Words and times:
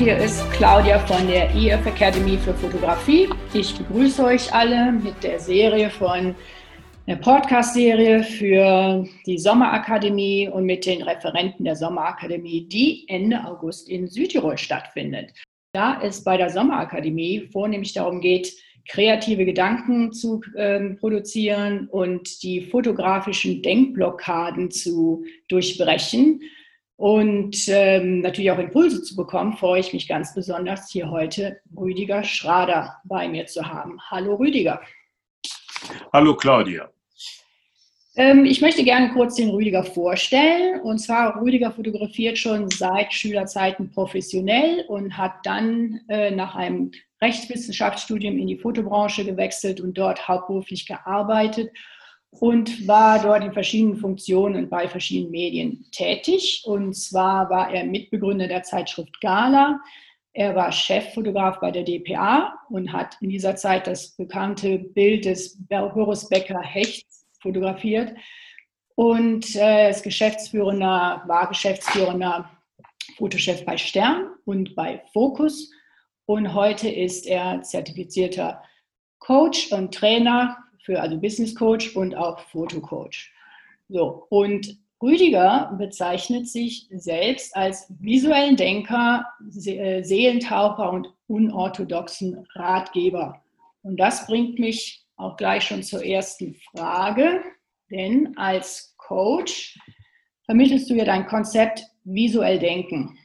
hier 0.00 0.16
ist 0.16 0.50
Claudia 0.52 0.98
von 1.00 1.26
der 1.26 1.54
EF 1.54 1.84
Academy 1.84 2.38
für 2.38 2.54
Fotografie. 2.54 3.28
Ich 3.52 3.76
begrüße 3.76 4.24
euch 4.24 4.50
alle 4.50 4.92
mit 4.92 5.22
der 5.22 5.38
Serie 5.38 5.90
von 5.90 6.34
der 7.06 7.16
Podcast-Serie 7.16 8.22
für 8.22 9.06
die 9.26 9.36
Sommerakademie 9.36 10.48
und 10.48 10.64
mit 10.64 10.86
den 10.86 11.02
Referenten 11.02 11.66
der 11.66 11.76
Sommerakademie, 11.76 12.66
die 12.66 13.04
Ende 13.08 13.44
August 13.44 13.90
in 13.90 14.08
Südtirol 14.08 14.56
stattfindet. 14.56 15.34
Da 15.74 16.00
es 16.02 16.24
bei 16.24 16.38
der 16.38 16.48
Sommerakademie 16.48 17.50
vornehmlich 17.52 17.92
darum 17.92 18.22
geht, 18.22 18.54
kreative 18.88 19.44
Gedanken 19.44 20.14
zu 20.14 20.40
äh, 20.54 20.80
produzieren 20.94 21.88
und 21.88 22.42
die 22.42 22.62
fotografischen 22.62 23.60
Denkblockaden 23.60 24.70
zu 24.70 25.24
durchbrechen 25.48 26.40
und 27.00 27.56
ähm, 27.68 28.20
natürlich 28.20 28.50
auch 28.50 28.58
Impulse 28.58 29.02
zu 29.02 29.16
bekommen, 29.16 29.56
freue 29.56 29.80
ich 29.80 29.94
mich 29.94 30.06
ganz 30.06 30.34
besonders, 30.34 30.90
hier 30.90 31.10
heute 31.10 31.58
Rüdiger 31.74 32.22
Schrader 32.22 33.00
bei 33.04 33.26
mir 33.26 33.46
zu 33.46 33.66
haben. 33.66 33.98
Hallo 34.10 34.34
Rüdiger. 34.34 34.82
Hallo 36.12 36.36
Claudia. 36.36 36.90
Ähm, 38.16 38.44
ich 38.44 38.60
möchte 38.60 38.84
gerne 38.84 39.14
kurz 39.14 39.36
den 39.36 39.48
Rüdiger 39.48 39.82
vorstellen. 39.82 40.82
Und 40.82 40.98
zwar, 40.98 41.40
Rüdiger 41.40 41.70
fotografiert 41.70 42.36
schon 42.36 42.68
seit 42.68 43.14
Schülerzeiten 43.14 43.90
professionell 43.90 44.84
und 44.88 45.16
hat 45.16 45.36
dann 45.44 46.02
äh, 46.10 46.30
nach 46.30 46.54
einem 46.54 46.90
Rechtswissenschaftsstudium 47.22 48.36
in 48.36 48.46
die 48.46 48.58
Fotobranche 48.58 49.24
gewechselt 49.24 49.80
und 49.80 49.96
dort 49.96 50.28
hauptberuflich 50.28 50.84
gearbeitet 50.84 51.70
und 52.30 52.86
war 52.86 53.20
dort 53.20 53.42
in 53.44 53.52
verschiedenen 53.52 53.96
Funktionen 53.96 54.68
bei 54.68 54.88
verschiedenen 54.88 55.32
Medien 55.32 55.86
tätig. 55.90 56.62
Und 56.64 56.94
zwar 56.94 57.50
war 57.50 57.72
er 57.72 57.84
Mitbegründer 57.84 58.46
der 58.46 58.62
Zeitschrift 58.62 59.20
Gala. 59.20 59.80
Er 60.32 60.54
war 60.54 60.70
Cheffotograf 60.70 61.58
bei 61.58 61.72
der 61.72 61.82
DPA 61.82 62.54
und 62.68 62.92
hat 62.92 63.16
in 63.20 63.30
dieser 63.30 63.56
Zeit 63.56 63.88
das 63.88 64.16
bekannte 64.16 64.78
Bild 64.78 65.24
des 65.24 65.58
Horus 65.70 66.28
Becker 66.28 66.60
Hechts 66.60 67.26
fotografiert. 67.42 68.14
Und 68.94 69.56
äh, 69.56 69.90
ist 69.90 70.04
Geschäftsführender, 70.04 71.24
war 71.26 71.48
Geschäftsführender 71.48 72.48
Fotochef 73.16 73.64
bei 73.64 73.76
Stern 73.76 74.30
und 74.44 74.76
bei 74.76 75.02
Focus. 75.12 75.70
Und 76.26 76.54
heute 76.54 76.88
ist 76.88 77.26
er 77.26 77.62
zertifizierter 77.62 78.62
Coach 79.18 79.72
und 79.72 79.92
Trainer 79.92 80.56
für 80.90 81.00
also 81.00 81.18
Business 81.18 81.54
Coach 81.54 81.94
und 81.94 82.16
auch 82.16 82.40
Fotocoach. 82.50 83.30
So, 83.88 84.26
und 84.28 84.76
Rüdiger 85.00 85.72
bezeichnet 85.78 86.48
sich 86.48 86.88
selbst 86.90 87.56
als 87.56 87.86
visuellen 88.00 88.56
Denker, 88.56 89.24
äh, 89.66 90.02
Seelentaucher 90.02 90.92
und 90.92 91.14
unorthodoxen 91.28 92.44
Ratgeber. 92.54 93.40
Und 93.82 93.98
das 93.98 94.26
bringt 94.26 94.58
mich 94.58 95.04
auch 95.16 95.36
gleich 95.36 95.62
schon 95.62 95.84
zur 95.84 96.04
ersten 96.04 96.56
Frage, 96.56 97.40
denn 97.88 98.36
als 98.36 98.96
Coach 98.96 99.78
vermittelst 100.44 100.90
du 100.90 100.94
ja 100.94 101.04
dein 101.04 101.26
Konzept 101.26 101.84
visuell 102.02 102.58
denken 102.58 103.16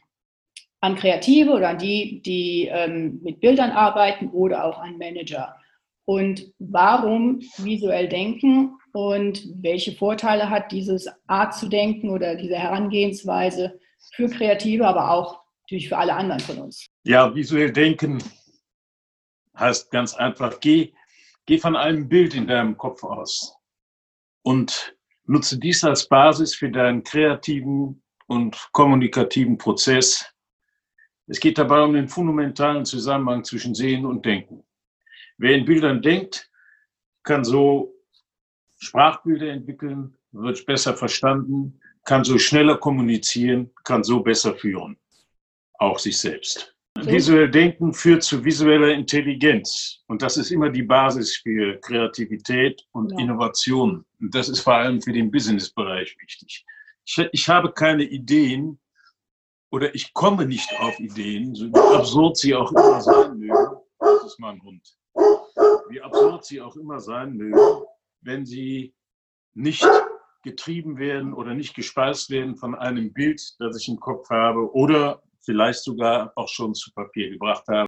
an 0.80 0.94
Kreative 0.94 1.50
oder 1.50 1.70
an 1.70 1.78
die, 1.78 2.22
die 2.22 2.68
ähm, 2.70 3.18
mit 3.24 3.40
Bildern 3.40 3.72
arbeiten 3.72 4.28
oder 4.28 4.64
auch 4.64 4.78
an 4.78 4.98
Manager 4.98 5.56
und 6.06 6.52
warum 6.58 7.40
visuell 7.58 8.08
denken 8.08 8.78
und 8.92 9.44
welche 9.56 9.92
Vorteile 9.92 10.48
hat 10.48 10.72
dieses 10.72 11.08
Art 11.26 11.54
zu 11.54 11.68
denken 11.68 12.10
oder 12.10 12.36
diese 12.36 12.56
Herangehensweise 12.56 13.78
für 14.14 14.28
Kreative, 14.28 14.86
aber 14.86 15.10
auch 15.10 15.40
natürlich 15.62 15.88
für 15.88 15.98
alle 15.98 16.14
anderen 16.14 16.40
von 16.40 16.58
uns. 16.58 16.86
Ja, 17.04 17.34
visuell 17.34 17.72
denken 17.72 18.22
heißt 19.58 19.90
ganz 19.90 20.14
einfach, 20.14 20.60
geh, 20.60 20.92
geh 21.44 21.58
von 21.58 21.76
einem 21.76 22.08
Bild 22.08 22.34
in 22.34 22.46
deinem 22.46 22.76
Kopf 22.76 23.02
aus 23.02 23.56
und 24.42 24.96
nutze 25.24 25.58
dies 25.58 25.82
als 25.82 26.08
Basis 26.08 26.54
für 26.54 26.70
deinen 26.70 27.02
kreativen 27.02 28.02
und 28.28 28.68
kommunikativen 28.72 29.58
Prozess. 29.58 30.24
Es 31.26 31.40
geht 31.40 31.58
dabei 31.58 31.80
um 31.82 31.94
den 31.94 32.08
fundamentalen 32.08 32.84
Zusammenhang 32.84 33.42
zwischen 33.42 33.74
Sehen 33.74 34.06
und 34.06 34.24
Denken. 34.24 34.65
Wer 35.38 35.54
in 35.54 35.64
Bildern 35.64 36.00
denkt, 36.00 36.50
kann 37.22 37.44
so 37.44 37.94
Sprachbilder 38.78 39.48
entwickeln, 39.48 40.16
wird 40.32 40.64
besser 40.66 40.94
verstanden, 40.94 41.80
kann 42.04 42.24
so 42.24 42.38
schneller 42.38 42.78
kommunizieren, 42.78 43.70
kann 43.84 44.04
so 44.04 44.20
besser 44.20 44.54
führen, 44.54 44.96
auch 45.74 45.98
sich 45.98 46.18
selbst. 46.18 46.74
Okay. 46.98 47.12
Visuell 47.12 47.50
Denken 47.50 47.92
führt 47.92 48.22
zu 48.22 48.42
visueller 48.42 48.94
Intelligenz 48.94 50.02
und 50.06 50.22
das 50.22 50.38
ist 50.38 50.50
immer 50.50 50.70
die 50.70 50.82
Basis 50.82 51.36
für 51.36 51.78
Kreativität 51.80 52.86
und 52.92 53.12
ja. 53.12 53.18
Innovation. 53.18 54.06
Und 54.18 54.34
das 54.34 54.48
ist 54.48 54.60
vor 54.60 54.74
allem 54.74 55.02
für 55.02 55.12
den 55.12 55.30
Businessbereich 55.30 56.16
wichtig. 56.18 56.64
Ich, 57.04 57.28
ich 57.32 57.48
habe 57.48 57.72
keine 57.72 58.04
Ideen 58.04 58.78
oder 59.70 59.94
ich 59.94 60.14
komme 60.14 60.46
nicht 60.46 60.70
auf 60.80 60.98
Ideen, 60.98 61.54
so 61.54 61.66
absurd 61.72 62.38
sie 62.38 62.54
auch 62.54 62.70
immer 62.72 63.02
sein 63.02 63.38
mögen. 63.38 63.76
Das 63.98 64.24
ist 64.24 64.40
mein 64.40 64.62
Hund 64.62 64.96
wie 65.88 66.00
absurd 66.00 66.44
sie 66.44 66.60
auch 66.60 66.76
immer 66.76 67.00
sein 67.00 67.34
mögen, 67.34 67.58
wenn 68.20 68.44
sie 68.44 68.94
nicht 69.54 69.86
getrieben 70.42 70.98
werden 70.98 71.32
oder 71.32 71.54
nicht 71.54 71.74
gespeist 71.74 72.30
werden 72.30 72.56
von 72.56 72.74
einem 72.74 73.12
Bild, 73.12 73.42
das 73.58 73.80
ich 73.80 73.88
im 73.88 73.98
Kopf 73.98 74.30
habe 74.30 74.72
oder 74.74 75.22
vielleicht 75.44 75.82
sogar 75.82 76.32
auch 76.36 76.48
schon 76.48 76.74
zu 76.74 76.92
Papier 76.92 77.30
gebracht 77.30 77.64
habe. 77.68 77.86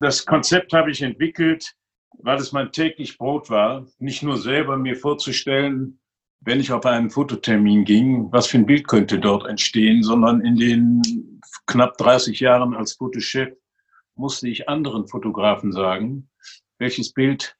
Das 0.00 0.24
Konzept 0.26 0.72
habe 0.72 0.90
ich 0.90 1.02
entwickelt, 1.02 1.74
weil 2.18 2.38
es 2.38 2.52
mein 2.52 2.72
täglich 2.72 3.18
Brot 3.18 3.50
war, 3.50 3.86
nicht 3.98 4.22
nur 4.22 4.36
selber 4.36 4.76
mir 4.76 4.96
vorzustellen, 4.96 6.00
wenn 6.40 6.60
ich 6.60 6.72
auf 6.72 6.84
einen 6.86 7.10
Fototermin 7.10 7.84
ging, 7.84 8.32
was 8.32 8.48
für 8.48 8.58
ein 8.58 8.66
Bild 8.66 8.88
könnte 8.88 9.18
dort 9.18 9.46
entstehen, 9.46 10.02
sondern 10.02 10.40
in 10.40 10.56
den 10.56 11.40
knapp 11.66 11.96
30 11.98 12.40
Jahren 12.40 12.74
als 12.74 12.94
Fotochef 12.94 13.54
musste 14.16 14.48
ich 14.48 14.68
anderen 14.68 15.06
Fotografen 15.06 15.72
sagen, 15.72 16.28
welches 16.82 17.12
Bild 17.12 17.56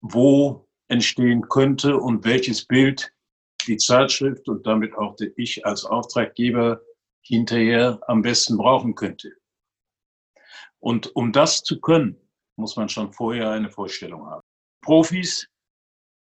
wo 0.00 0.66
entstehen 0.88 1.48
könnte 1.48 1.96
und 1.96 2.24
welches 2.24 2.66
Bild 2.66 3.12
die 3.68 3.76
Zeitschrift 3.76 4.48
und 4.48 4.66
damit 4.66 4.92
auch 4.96 5.14
ich 5.36 5.64
als 5.64 5.84
Auftraggeber 5.84 6.80
hinterher 7.22 8.00
am 8.08 8.22
besten 8.22 8.56
brauchen 8.56 8.96
könnte. 8.96 9.30
Und 10.80 11.14
um 11.14 11.30
das 11.32 11.62
zu 11.62 11.80
können, 11.80 12.16
muss 12.56 12.74
man 12.76 12.88
schon 12.88 13.12
vorher 13.12 13.50
eine 13.50 13.70
Vorstellung 13.70 14.26
haben. 14.26 14.42
Profis, 14.82 15.46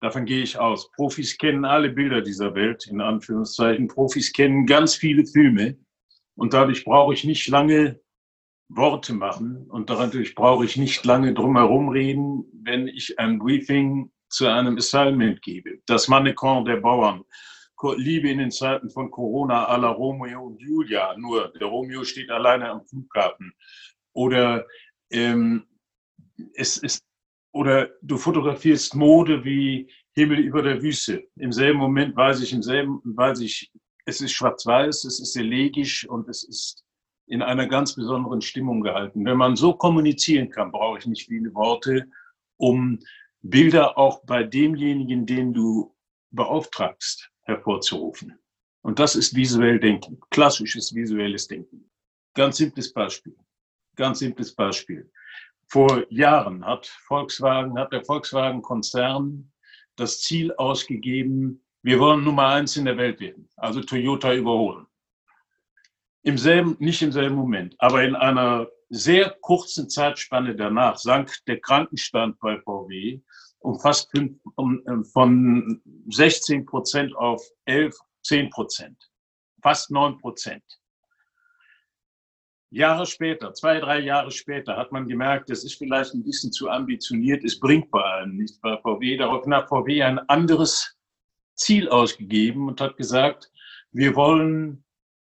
davon 0.02 0.26
gehe 0.26 0.44
ich 0.44 0.58
aus, 0.58 0.90
Profis 0.92 1.38
kennen 1.38 1.66
alle 1.66 1.90
Bilder 1.90 2.22
dieser 2.22 2.56
Welt, 2.56 2.88
in 2.88 3.02
Anführungszeichen. 3.02 3.90
Profis 3.90 4.32
kennen 4.32 4.66
ganz 4.66 4.96
viele 4.96 5.26
Filme 5.26 5.78
und 6.36 6.54
dadurch 6.54 6.86
brauche 6.86 7.14
ich 7.14 7.26
nicht 7.26 7.50
lange 7.50 8.00
Worte 8.70 9.14
machen 9.14 9.68
und 9.70 9.90
dadurch 9.90 10.36
brauche 10.36 10.66
ich 10.66 10.78
nicht 10.78 11.06
lange 11.06 11.34
drumherum 11.34 11.90
reden, 11.90 12.46
wenn 12.54 12.88
ich 12.88 13.20
ein 13.20 13.40
Briefing 13.40 14.12
zu 14.30 14.48
einem 14.48 14.78
Assignment 14.78 15.42
gebe. 15.42 15.80
Das 15.86 16.08
Mannequin 16.08 16.66
der 16.66 16.78
Bauern. 16.78 17.24
Liebe 17.98 18.30
in 18.30 18.38
den 18.38 18.52
Zeiten 18.52 18.90
von 18.90 19.12
Corona 19.12 19.70
à 19.70 19.78
la 19.78 19.90
Romeo 19.90 20.46
und 20.46 20.62
Julia. 20.62 21.18
Nur 21.18 21.50
der 21.60 21.68
Romeo 21.68 22.06
steht 22.06 22.32
alleine 22.32 22.70
am 22.70 22.86
Flughafen. 22.86 23.52
Oder 24.14 24.66
ähm, 25.12 25.66
es 26.54 26.78
ist 26.78 27.04
oder 27.52 27.90
du 28.02 28.18
fotografierst 28.18 28.96
Mode 28.96 29.44
wie 29.44 29.90
Himmel 30.14 30.40
über 30.40 30.62
der 30.62 30.82
Wüste. 30.82 31.28
Im 31.36 31.52
selben 31.52 31.80
Moment 31.80 32.16
weiß 32.16 32.42
ich, 32.42 32.52
im 32.52 32.64
selben, 32.64 33.00
weiß 33.04 33.42
ich, 33.42 33.72
es 34.06 34.22
ist 34.22 34.34
schwarz-weiß, 34.34 35.04
es 35.06 35.20
ist 35.20 35.36
elegisch 35.36 36.08
und 36.08 36.28
es 36.30 36.44
ist 36.44 36.84
in 37.26 37.42
einer 37.42 37.68
ganz 37.68 37.96
besonderen 37.96 38.42
Stimmung 38.42 38.82
gehalten. 38.82 39.26
Wenn 39.26 39.38
man 39.38 39.56
so 39.56 39.74
kommunizieren 39.74 40.50
kann, 40.50 40.72
brauche 40.72 41.00
ich 41.00 41.06
nicht 41.06 41.28
viele 41.28 41.54
Worte, 41.54 42.08
um 42.58 43.00
Bilder 43.42 43.98
auch 43.98 44.24
bei 44.26 44.44
demjenigen, 44.44 45.26
den 45.26 45.54
du 45.54 45.96
beauftragst, 46.32 47.30
hervorzurufen. 47.44 48.38
Und 48.82 49.00
das 49.00 49.16
ist 49.16 49.36
visuell 49.36 49.80
Denken, 49.80 50.20
klassisches 50.30 50.94
visuelles 50.94 51.48
Denken. 51.48 51.90
Ganz 52.34 52.58
simples 52.58 52.92
Beispiel. 52.92 53.36
Ganz 53.96 54.20
simples 54.20 54.54
Beispiel. 54.54 55.10
Vor 55.68 56.06
Jahren 56.12 56.66
hat 56.66 56.88
Volkswagen, 56.88 57.78
hat 57.78 57.94
der 57.94 58.04
Volkswagen-Konzern 58.04 59.52
das 59.96 60.22
Ziel 60.22 60.54
ausgegeben, 60.56 61.64
wir 61.84 62.00
wollen 62.00 62.24
Nummer 62.24 62.48
eins 62.48 62.78
in 62.78 62.86
der 62.86 62.98
Welt 62.98 63.20
werden, 63.20 63.50
also 63.58 63.82
Toyota 63.82 64.34
überholen 64.34 64.88
im 66.24 66.38
selben, 66.38 66.76
nicht 66.80 67.02
im 67.02 67.12
selben 67.12 67.36
Moment, 67.36 67.76
aber 67.80 68.04
in 68.04 68.16
einer 68.16 68.68
sehr 68.90 69.36
kurzen 69.42 69.90
Zeitspanne 69.90 70.56
danach 70.56 70.98
sank 70.98 71.34
der 71.48 71.60
Krankenstand 71.60 72.40
bei 72.40 72.60
VW 72.62 73.22
um 73.64 73.80
fast 73.80 74.12
fünf, 74.12 74.38
um, 74.56 74.84
ähm, 74.88 75.06
von 75.06 75.82
16 76.10 76.66
Prozent 76.66 77.16
auf 77.16 77.42
11, 77.66 77.96
10 78.24 78.50
Prozent, 78.50 78.98
fast 79.62 79.90
9 79.90 80.20
Prozent. 80.20 80.64
Jahre 82.70 83.06
später, 83.06 83.54
zwei, 83.54 83.80
drei 83.80 84.00
Jahre 84.00 84.32
später, 84.32 84.76
hat 84.76 84.92
man 84.92 85.08
gemerkt, 85.08 85.50
das 85.50 85.64
ist 85.64 85.76
vielleicht 85.76 86.14
ein 86.14 86.24
bisschen 86.24 86.52
zu 86.52 86.70
ambitioniert, 86.70 87.44
es 87.44 87.60
bringt 87.60 87.92
bei 87.92 88.02
allen 88.02 88.36
nichts 88.36 88.60
bei 88.60 88.76
VW. 88.78 89.16
Daraufhin 89.16 89.54
hat 89.54 89.70
VW 89.70 90.02
ein 90.02 90.18
anderes 90.28 90.98
Ziel 91.56 91.88
ausgegeben 91.88 92.68
und 92.68 92.82
hat 92.82 92.98
gesagt, 92.98 93.52
wir 93.92 94.16
wollen 94.16 94.83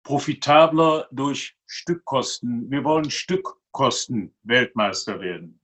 profitabler 0.08 1.06
durch 1.12 1.54
Stückkosten, 1.66 2.70
wir 2.70 2.82
wollen 2.82 3.10
Stückkosten 3.10 4.34
Weltmeister 4.42 5.20
werden. 5.20 5.60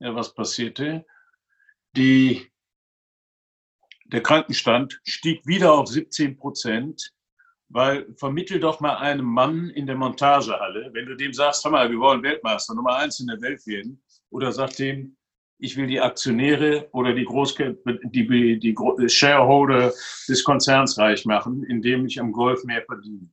Ja, 0.00 0.12
was 0.16 0.34
passierte? 0.34 1.06
Die, 1.96 2.50
der 4.06 4.20
Krankenstand 4.20 5.00
stieg 5.04 5.46
wieder 5.46 5.74
auf 5.74 5.86
17 5.86 6.36
Prozent 6.36 7.14
weil 7.68 8.06
vermittel 8.16 8.60
doch 8.60 8.80
mal 8.80 8.98
einem 8.98 9.24
Mann 9.24 9.70
in 9.70 9.86
der 9.86 9.96
Montagehalle, 9.96 10.90
wenn 10.92 11.06
du 11.06 11.16
dem 11.16 11.32
sagst, 11.32 11.64
hör 11.64 11.72
mal, 11.72 11.90
wir 11.90 11.98
wollen 11.98 12.22
Weltmeister 12.22 12.74
Nummer 12.74 12.96
eins 12.96 13.18
in 13.18 13.26
der 13.26 13.40
Welt 13.40 13.66
werden, 13.66 14.00
oder 14.30 14.52
sag 14.52 14.76
dem, 14.76 15.16
ich 15.58 15.76
will 15.76 15.88
die 15.88 16.00
Aktionäre 16.00 16.88
oder 16.92 17.14
die, 17.14 17.24
Groß 17.24 17.56
die, 17.56 18.58
die 18.60 19.08
Shareholder 19.08 19.92
des 20.28 20.44
Konzerns 20.44 20.98
reich 20.98 21.24
machen, 21.24 21.64
indem 21.64 22.06
ich 22.06 22.20
am 22.20 22.30
Golf 22.30 22.62
mehr 22.64 22.82
verdiene. 22.82 23.28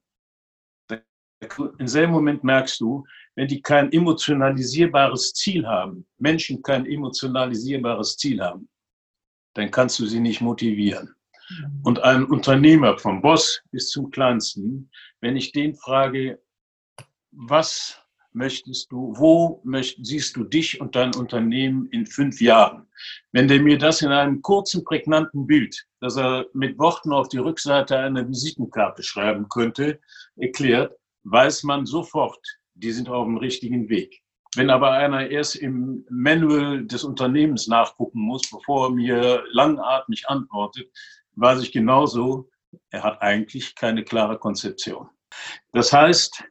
Im 1.80 1.88
selben 1.88 2.14
Moment 2.14 2.44
merkst 2.44 2.80
du, 2.82 3.06
wenn 3.36 3.48
die 3.48 3.62
kein 3.62 3.92
emotionalisierbares 3.92 5.34
Ziel 5.34 5.66
haben, 5.66 6.06
Menschen 6.20 6.62
kein 6.62 6.86
emotionalisierbares 6.86 8.18
Ziel 8.18 8.42
haben, 8.42 8.70
dann 9.56 9.72
kannst 9.72 10.00
du 10.00 10.06
sie 10.06 10.20
nicht 10.20 10.42
motivieren. 10.42 11.16
Und 11.84 12.02
ein 12.04 12.26
Unternehmer 12.26 12.98
vom 12.98 13.22
Boss 13.22 13.62
bis 13.72 13.90
zum 13.90 14.12
Kleinsten, 14.12 14.90
wenn 15.20 15.36
ich 15.36 15.52
den 15.52 15.76
frage, 15.76 16.40
was 17.32 17.98
möchtest 18.34 18.92
du, 18.92 19.14
wo 19.18 19.62
möcht, 19.64 19.98
siehst 20.06 20.36
du 20.36 20.44
dich 20.44 20.80
und 20.80 20.96
dein 20.96 21.14
Unternehmen 21.16 21.88
in 21.88 22.06
fünf 22.06 22.40
Jahren? 22.40 22.88
Wenn 23.32 23.48
der 23.48 23.62
mir 23.62 23.78
das 23.78 24.02
in 24.02 24.10
einem 24.10 24.42
kurzen, 24.42 24.84
prägnanten 24.84 25.48
Bild, 25.48 25.86
das 26.00 26.16
er 26.16 26.46
mit 26.54 26.78
Worten 26.78 27.12
auf 27.12 27.28
die 27.28 27.40
Rückseite 27.40 27.98
einer 27.98 28.28
Visitenkarte 28.28 29.04
schreiben 29.04 29.50
könnte, 29.50 30.00
erklärt, 30.38 30.96
weiß 31.24 31.64
man 31.64 31.86
sofort, 31.86 32.46
die 32.74 32.92
sind 32.92 33.10
auf 33.10 33.26
dem 33.26 33.38
richtigen 33.38 33.90
Weg. 33.90 34.22
Wenn 34.56 34.70
aber 34.70 34.92
einer 34.92 35.30
erst 35.30 35.56
im 35.56 36.06
Manual 36.10 36.86
des 36.86 37.04
Unternehmens 37.04 37.68
nachgucken 37.68 38.22
muss, 38.22 38.42
bevor 38.50 38.88
er 38.88 38.92
mir 38.92 39.44
langatmig 39.52 40.28
antwortet, 40.28 40.92
weiß 41.36 41.62
ich 41.62 41.72
genauso, 41.72 42.50
er 42.90 43.04
hat 43.04 43.22
eigentlich 43.22 43.76
keine 43.76 44.04
klare 44.04 44.38
Konzeption. 44.38 45.10
Das 45.72 45.94
heißt, 45.94 46.44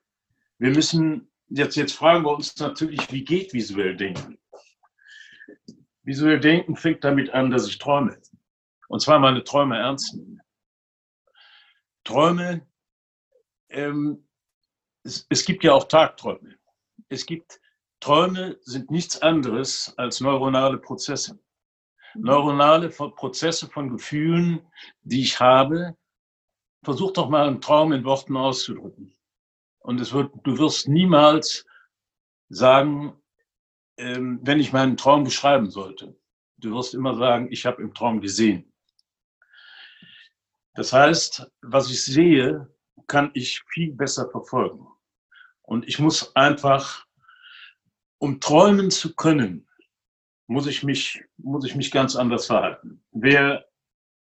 wir 0.58 0.70
müssen, 0.70 1.30
jetzt, 1.48 1.76
jetzt 1.76 1.92
fragen 1.92 2.24
wir 2.24 2.34
uns 2.34 2.56
natürlich, 2.58 3.10
wie 3.12 3.24
geht 3.24 3.52
visuell 3.52 3.96
Denken? 3.96 4.38
Visuell 6.02 6.40
Denken 6.40 6.76
fängt 6.76 7.04
damit 7.04 7.30
an, 7.30 7.50
dass 7.50 7.68
ich 7.68 7.78
träume. 7.78 8.18
Und 8.88 9.00
zwar 9.00 9.18
meine 9.18 9.44
Träume 9.44 9.76
ernst 9.76 10.16
nehme. 10.16 10.40
Träume, 12.04 12.66
ähm, 13.68 14.26
es, 15.02 15.26
es 15.28 15.44
gibt 15.44 15.64
ja 15.64 15.72
auch 15.72 15.84
Tagträume. 15.84 16.56
Es 17.08 17.26
gibt 17.26 17.60
Träume 18.00 18.58
sind 18.62 18.90
nichts 18.90 19.20
anderes 19.20 19.92
als 19.98 20.20
neuronale 20.20 20.78
Prozesse. 20.78 21.38
Mhm. 22.14 22.22
neuronale 22.22 22.88
Prozesse 22.88 23.68
von 23.68 23.90
Gefühlen, 23.90 24.60
die 25.02 25.22
ich 25.22 25.40
habe. 25.40 25.96
Versuch 26.82 27.12
doch 27.12 27.28
mal 27.28 27.46
einen 27.46 27.60
Traum 27.60 27.92
in 27.92 28.04
Worten 28.04 28.36
auszudrücken. 28.36 29.14
Und 29.80 30.00
es 30.00 30.12
wird, 30.12 30.32
du 30.44 30.58
wirst 30.58 30.88
niemals 30.88 31.66
sagen, 32.48 33.20
ähm, 33.98 34.40
wenn 34.42 34.60
ich 34.60 34.72
meinen 34.72 34.96
Traum 34.96 35.24
beschreiben 35.24 35.70
sollte. 35.70 36.18
Du 36.56 36.74
wirst 36.74 36.94
immer 36.94 37.14
sagen, 37.14 37.48
ich 37.50 37.66
habe 37.66 37.82
im 37.82 37.94
Traum 37.94 38.20
gesehen. 38.20 38.72
Das 40.74 40.92
heißt, 40.92 41.50
was 41.62 41.90
ich 41.90 42.02
sehe, 42.02 42.69
kann 43.10 43.32
ich 43.34 43.62
viel 43.68 43.92
besser 43.92 44.30
verfolgen. 44.30 44.86
Und 45.62 45.86
ich 45.88 45.98
muss 45.98 46.34
einfach, 46.36 47.04
um 48.18 48.40
träumen 48.40 48.92
zu 48.92 49.16
können, 49.16 49.68
muss 50.46 50.68
ich 50.68 50.84
mich, 50.84 51.24
muss 51.36 51.64
ich 51.64 51.74
mich 51.74 51.90
ganz 51.90 52.14
anders 52.14 52.46
verhalten. 52.46 53.02
Wer, 53.10 53.66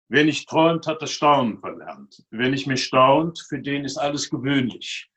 wer 0.07 0.23
nicht 0.23 0.47
träumt, 0.47 0.87
hat 0.87 1.01
das 1.01 1.11
Staunen 1.11 1.59
verlernt. 1.59 2.25
Wer 2.31 2.49
nicht 2.49 2.67
mehr 2.67 2.77
staunt, 2.77 3.45
für 3.49 3.59
den 3.59 3.83
ist 3.83 3.97
alles 3.97 4.29
gewöhnlich. 4.29 5.09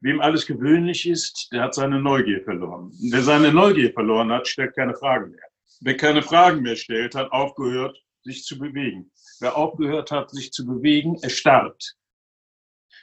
Wem 0.00 0.20
alles 0.20 0.44
gewöhnlich 0.44 1.08
ist, 1.08 1.48
der 1.52 1.62
hat 1.62 1.74
seine 1.74 2.00
Neugier 2.00 2.42
verloren. 2.42 2.92
wer 3.10 3.22
seine 3.22 3.52
Neugier 3.52 3.92
verloren 3.92 4.32
hat, 4.32 4.48
stellt 4.48 4.74
keine 4.74 4.96
Fragen 4.96 5.30
mehr. 5.30 5.48
Wer 5.80 5.96
keine 5.96 6.22
Fragen 6.22 6.62
mehr 6.62 6.76
stellt, 6.76 7.14
hat 7.14 7.30
aufgehört, 7.30 7.96
sich 8.22 8.42
zu 8.44 8.58
bewegen. 8.58 9.12
Wer 9.38 9.56
aufgehört 9.56 10.10
hat, 10.10 10.30
sich 10.30 10.52
zu 10.52 10.66
bewegen, 10.66 11.16
erstarrt. 11.22 11.96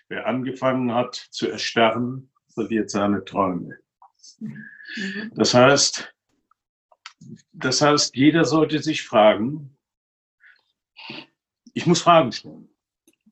Wer 0.10 0.28
angefangen 0.28 0.94
hat 0.94 1.16
zu 1.16 1.48
erstarren, 1.48 2.32
verliert 2.54 2.90
seine 2.90 3.24
Träume. 3.26 3.78
Mhm. 4.40 5.32
Das 5.36 5.54
heißt, 5.54 6.14
das 7.52 7.82
heißt, 7.82 8.16
jeder 8.16 8.46
sollte 8.46 8.80
sich 8.80 9.04
fragen, 9.04 9.78
ich 11.74 11.86
muss 11.86 12.02
Fragen 12.02 12.32
stellen. 12.32 12.70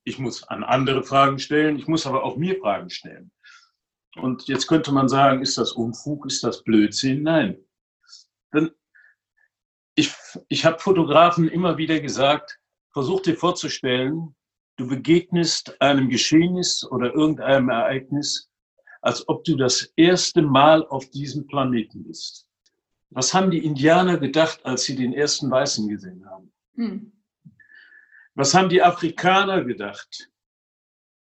Ich 0.04 0.18
muss 0.18 0.44
an 0.44 0.64
andere 0.64 1.04
Fragen 1.04 1.38
stellen, 1.38 1.78
ich 1.78 1.88
muss 1.88 2.08
aber 2.08 2.24
auch 2.24 2.38
mir 2.38 2.60
Fragen 2.60 2.90
stellen. 2.90 3.32
Und 4.16 4.48
jetzt 4.48 4.68
könnte 4.68 4.92
man 4.92 5.08
sagen, 5.08 5.42
ist 5.42 5.58
das 5.58 5.74
Unfug, 5.74 6.26
ist 6.26 6.44
das 6.44 6.64
Blödsinn? 6.64 7.24
Nein. 7.24 7.64
Denn 8.54 8.72
ich, 9.96 10.14
ich 10.48 10.66
habe 10.66 10.80
Fotografen 10.80 11.48
immer 11.48 11.78
wieder 11.78 12.00
gesagt, 12.00 12.60
versuch 12.92 13.22
dir 13.22 13.38
vorzustellen, 13.38 14.36
du 14.78 14.88
begegnest 14.88 15.80
einem 15.82 16.10
Geschehnis 16.10 16.84
oder 16.90 17.14
irgendeinem 17.14 17.70
Ereignis, 17.70 18.50
als 19.02 19.28
ob 19.28 19.44
du 19.44 19.56
das 19.56 19.94
erste 19.96 20.42
Mal 20.42 20.86
auf 20.88 21.10
diesem 21.10 21.48
Planeten 21.48 22.04
bist. 22.04 22.48
Was 23.10 23.34
haben 23.34 23.51
die 23.51 23.63
Indianer 23.63 24.18
gedacht, 24.18 24.66
als 24.66 24.84
sie 24.84 24.96
den 24.96 25.13
ersten 25.13 25.51
Weißen 25.51 25.88
gesehen 25.88 26.25
haben? 26.30 26.51
Hm. 26.75 27.12
Was 28.36 28.54
haben 28.54 28.70
die 28.70 28.82
Afrikaner 28.82 29.63
gedacht, 29.63 30.30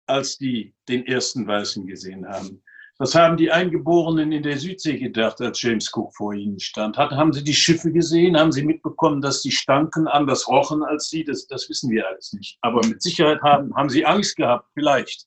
als 0.06 0.38
die 0.38 0.74
den 0.88 1.06
ersten 1.06 1.46
Weißen 1.46 1.86
gesehen 1.86 2.26
haben? 2.26 2.62
Was 2.98 3.14
haben 3.14 3.36
die 3.36 3.50
Eingeborenen 3.50 4.30
in 4.30 4.44
der 4.44 4.56
Südsee 4.56 4.98
gedacht, 4.98 5.40
als 5.40 5.60
James 5.60 5.90
Cook 5.92 6.14
vor 6.14 6.32
ihnen 6.32 6.60
stand? 6.60 6.96
Hat, 6.96 7.10
haben 7.10 7.32
sie 7.32 7.42
die 7.42 7.54
Schiffe 7.54 7.90
gesehen? 7.90 8.38
Haben 8.38 8.52
sie 8.52 8.64
mitbekommen, 8.64 9.20
dass 9.20 9.42
die 9.42 9.50
stanken, 9.50 10.06
anders 10.06 10.46
rochen 10.46 10.84
als 10.84 11.10
sie? 11.10 11.24
Das, 11.24 11.46
das 11.48 11.68
wissen 11.68 11.90
wir 11.90 12.06
alles 12.08 12.32
nicht. 12.32 12.56
Aber 12.60 12.86
mit 12.86 13.02
Sicherheit 13.02 13.42
haben, 13.42 13.74
haben 13.74 13.88
sie 13.88 14.06
Angst 14.06 14.36
gehabt, 14.36 14.68
vielleicht. 14.74 15.26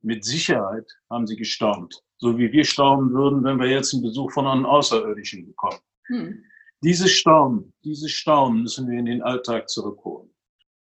Mit 0.00 0.24
Sicherheit 0.24 0.86
haben 1.10 1.26
sie 1.26 1.36
gestaunt 1.36 2.02
so 2.22 2.38
wie 2.38 2.52
wir 2.52 2.64
staunen 2.64 3.12
würden, 3.12 3.42
wenn 3.42 3.58
wir 3.58 3.66
jetzt 3.66 3.92
einen 3.92 4.04
Besuch 4.04 4.30
von 4.30 4.46
einem 4.46 4.64
Außerirdischen 4.64 5.44
bekommen. 5.44 5.80
Hm. 6.06 6.44
Dieses 6.80 7.10
Staunen, 7.10 7.72
dieses 7.84 8.12
Staunen 8.12 8.62
müssen 8.62 8.88
wir 8.88 8.96
in 8.96 9.06
den 9.06 9.22
Alltag 9.22 9.68
zurückholen. 9.68 10.30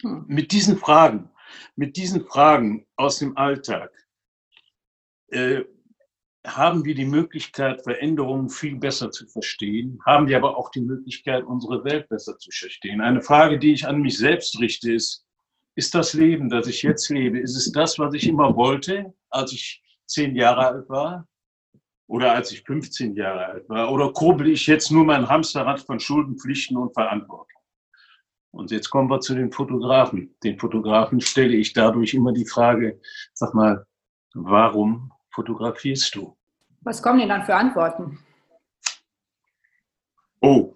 Hm. 0.04 0.26
Mit 0.28 0.52
diesen 0.52 0.78
Fragen, 0.78 1.32
mit 1.76 1.98
diesen 1.98 2.26
Fragen 2.28 2.86
aus 2.96 3.18
dem 3.18 3.36
Alltag 3.38 3.92
äh, 5.30 5.64
haben 6.46 6.86
wir 6.86 6.96
die 6.96 7.06
Möglichkeit, 7.06 7.84
Veränderungen 7.84 8.50
viel 8.50 8.76
besser 8.76 9.12
zu 9.12 9.28
verstehen, 9.28 10.00
haben 10.06 10.28
wir 10.28 10.38
aber 10.38 10.58
auch 10.58 10.70
die 10.72 10.82
Möglichkeit, 10.82 11.44
unsere 11.44 11.84
Welt 11.84 12.10
besser 12.10 12.38
zu 12.38 12.50
verstehen. 12.52 13.02
Eine 13.02 13.22
Frage, 13.22 13.60
die 13.60 13.74
ich 13.74 13.88
an 13.88 14.02
mich 14.02 14.18
selbst 14.18 14.60
richte, 14.60 14.94
ist, 14.94 15.26
ist 15.76 15.94
das 15.94 16.14
Leben, 16.14 16.50
das 16.50 16.68
ich 16.68 16.84
jetzt 16.84 17.10
lebe, 17.10 17.40
ist 17.40 17.56
es 17.56 17.72
das, 17.72 18.00
was 18.00 18.14
ich 18.14 18.28
immer 18.28 18.56
wollte, 18.56 19.14
als 19.30 19.52
ich 19.52 19.84
zehn 20.06 20.36
Jahre 20.36 20.68
alt 20.68 20.90
war 20.90 21.28
oder 22.08 22.34
als 22.34 22.52
ich 22.52 22.64
15 22.64 23.16
Jahre 23.16 23.46
alt 23.46 23.70
war? 23.70 23.92
Oder 23.92 24.14
kurbel 24.14 24.48
ich 24.48 24.68
jetzt 24.68 24.92
nur 24.92 25.04
mein 25.04 25.28
Hamsterrad 25.28 25.82
von 25.82 26.00
Schulden, 26.00 26.38
Pflichten 26.38 26.78
und 26.78 26.94
Verantwortung? 26.94 27.62
Und 28.52 28.72
jetzt 28.72 28.90
kommen 28.90 29.10
wir 29.10 29.20
zu 29.20 29.36
den 29.36 29.52
Fotografen. 29.52 30.34
Den 30.44 30.58
Fotografen 30.58 31.20
stelle 31.20 31.58
ich 31.58 31.74
dadurch 31.74 32.14
immer 32.14 32.32
die 32.32 32.46
Frage, 32.46 33.02
sag 33.34 33.54
mal, 33.54 33.86
warum 34.34 35.12
fotografierst 35.32 36.16
du? 36.16 36.35
Was 36.86 37.02
kommen 37.02 37.18
denn 37.18 37.30
dann 37.30 37.44
für 37.44 37.56
Antworten? 37.56 38.20
Oh, 40.40 40.76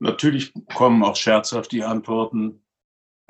natürlich 0.00 0.52
kommen 0.74 1.04
auch 1.04 1.14
scherzhaft 1.14 1.70
die 1.70 1.84
Antworten, 1.84 2.64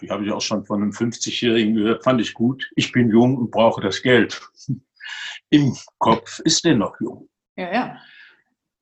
die 0.00 0.10
habe 0.10 0.24
ich 0.24 0.32
auch 0.32 0.40
schon 0.40 0.64
von 0.64 0.82
einem 0.82 0.92
50-Jährigen 0.92 1.74
gehört, 1.74 2.02
fand 2.02 2.20
ich 2.22 2.32
gut. 2.32 2.70
Ich 2.76 2.92
bin 2.92 3.10
jung 3.10 3.36
und 3.36 3.50
brauche 3.50 3.82
das 3.82 4.00
Geld. 4.00 4.40
Im 5.50 5.76
Kopf 5.98 6.38
ist 6.40 6.64
er 6.64 6.76
noch 6.76 6.98
jung. 6.98 7.28
Ja, 7.56 7.72
ja. 7.72 8.00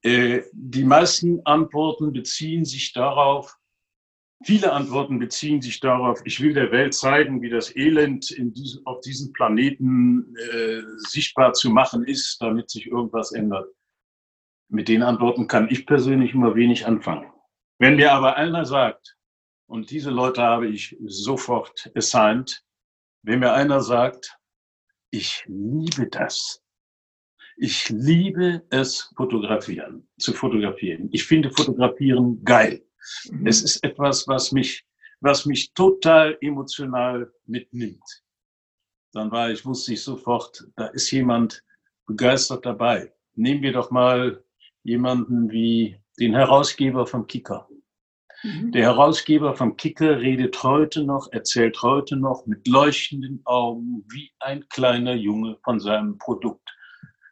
Äh, 0.02 0.44
die 0.52 0.84
meisten 0.84 1.44
Antworten 1.44 2.12
beziehen 2.12 2.64
sich 2.64 2.92
darauf, 2.92 3.58
Viele 4.42 4.72
Antworten 4.72 5.18
beziehen 5.18 5.60
sich 5.60 5.80
darauf, 5.80 6.22
ich 6.24 6.40
will 6.40 6.54
der 6.54 6.72
Welt 6.72 6.94
zeigen, 6.94 7.42
wie 7.42 7.50
das 7.50 7.76
Elend 7.76 8.30
diesem, 8.38 8.86
auf 8.86 9.00
diesem 9.00 9.32
Planeten 9.34 10.34
äh, 10.34 10.80
sichtbar 10.96 11.52
zu 11.52 11.68
machen 11.68 12.04
ist, 12.04 12.40
damit 12.40 12.70
sich 12.70 12.86
irgendwas 12.86 13.32
ändert. 13.32 13.68
Mit 14.68 14.88
den 14.88 15.02
Antworten 15.02 15.46
kann 15.46 15.68
ich 15.70 15.84
persönlich 15.84 16.32
immer 16.32 16.54
wenig 16.54 16.86
anfangen. 16.86 17.30
Wenn 17.78 17.96
mir 17.96 18.12
aber 18.12 18.36
einer 18.36 18.64
sagt, 18.64 19.16
und 19.66 19.90
diese 19.90 20.10
Leute 20.10 20.42
habe 20.42 20.68
ich 20.68 20.96
sofort 21.04 21.90
assigned, 21.94 22.64
wenn 23.22 23.40
mir 23.40 23.52
einer 23.52 23.82
sagt, 23.82 24.38
ich 25.10 25.44
liebe 25.46 26.08
das. 26.08 26.62
Ich 27.56 27.90
liebe 27.90 28.62
es, 28.70 29.12
fotografieren, 29.16 30.08
zu 30.18 30.32
fotografieren. 30.32 31.10
Ich 31.12 31.24
finde 31.24 31.50
Fotografieren 31.50 32.42
geil. 32.42 32.82
Mhm. 33.30 33.46
Es 33.46 33.62
ist 33.62 33.82
etwas, 33.84 34.26
was 34.28 34.52
mich, 34.52 34.84
was 35.20 35.46
mich 35.46 35.72
total 35.74 36.36
emotional 36.40 37.32
mitnimmt. 37.46 38.04
Dann 39.12 39.30
war 39.30 39.50
ich, 39.50 39.64
wusste 39.64 39.94
ich 39.94 40.02
sofort, 40.02 40.64
da 40.76 40.86
ist 40.86 41.10
jemand 41.10 41.64
begeistert 42.06 42.64
dabei. 42.64 43.12
Nehmen 43.34 43.62
wir 43.62 43.72
doch 43.72 43.90
mal 43.90 44.44
jemanden 44.82 45.50
wie 45.50 46.00
den 46.18 46.34
Herausgeber 46.34 47.06
vom 47.06 47.26
Kicker. 47.26 47.68
Mhm. 48.42 48.72
Der 48.72 48.84
Herausgeber 48.84 49.54
vom 49.54 49.76
Kicker 49.76 50.20
redet 50.20 50.62
heute 50.62 51.04
noch, 51.04 51.30
erzählt 51.32 51.82
heute 51.82 52.16
noch 52.16 52.46
mit 52.46 52.66
leuchtenden 52.68 53.42
Augen 53.44 54.04
wie 54.10 54.30
ein 54.38 54.66
kleiner 54.68 55.14
Junge 55.14 55.58
von 55.64 55.80
seinem 55.80 56.18
Produkt 56.18 56.68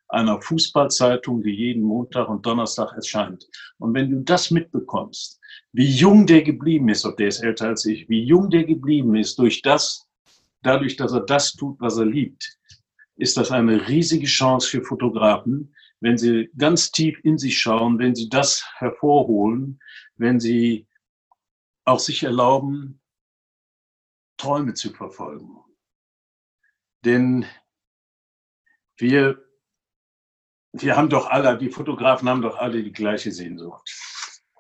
einer 0.09 0.41
Fußballzeitung, 0.41 1.43
die 1.43 1.51
jeden 1.51 1.83
Montag 1.83 2.29
und 2.29 2.45
Donnerstag 2.45 2.93
erscheint. 2.95 3.47
Und 3.79 3.95
wenn 3.95 4.11
du 4.11 4.21
das 4.23 4.51
mitbekommst, 4.51 5.38
wie 5.73 5.91
jung 5.91 6.27
der 6.27 6.43
geblieben 6.43 6.89
ist, 6.89 7.05
ob 7.05 7.17
der 7.17 7.29
ist 7.29 7.41
älter 7.41 7.69
als 7.69 7.85
ich, 7.85 8.09
wie 8.09 8.23
jung 8.23 8.51
der 8.51 8.65
geblieben 8.65 9.15
ist 9.17 9.39
durch 9.39 9.63
das, 9.63 10.09
dadurch, 10.63 10.97
dass 10.97 11.13
er 11.13 11.21
das 11.21 11.53
tut, 11.53 11.81
was 11.81 11.99
er 11.99 12.07
liebt, 12.07 12.59
ist 13.17 13.37
das 13.37 13.51
eine 13.51 13.89
riesige 13.89 14.27
Chance 14.27 14.69
für 14.69 14.83
Fotografen, 14.83 15.75
wenn 16.01 16.17
sie 16.17 16.51
ganz 16.57 16.91
tief 16.91 17.19
in 17.25 17.39
sich 17.39 17.59
schauen, 17.59 17.99
wenn 17.99 18.15
sie 18.15 18.29
das 18.29 18.65
hervorholen, 18.77 19.81
wenn 20.17 20.39
sie 20.39 20.87
auch 21.85 21.99
sich 21.99 22.23
erlauben, 22.23 23.01
Träume 24.37 24.75
zu 24.75 24.93
verfolgen. 24.93 25.59
Denn 27.05 27.45
wir 28.97 29.49
wir 30.73 30.97
haben 30.97 31.09
doch 31.09 31.29
alle, 31.29 31.57
die 31.57 31.71
Fotografen 31.71 32.29
haben 32.29 32.43
doch 32.43 32.59
alle 32.59 32.83
die 32.83 32.93
gleiche 32.93 33.33
Sehnsucht. 33.33 33.91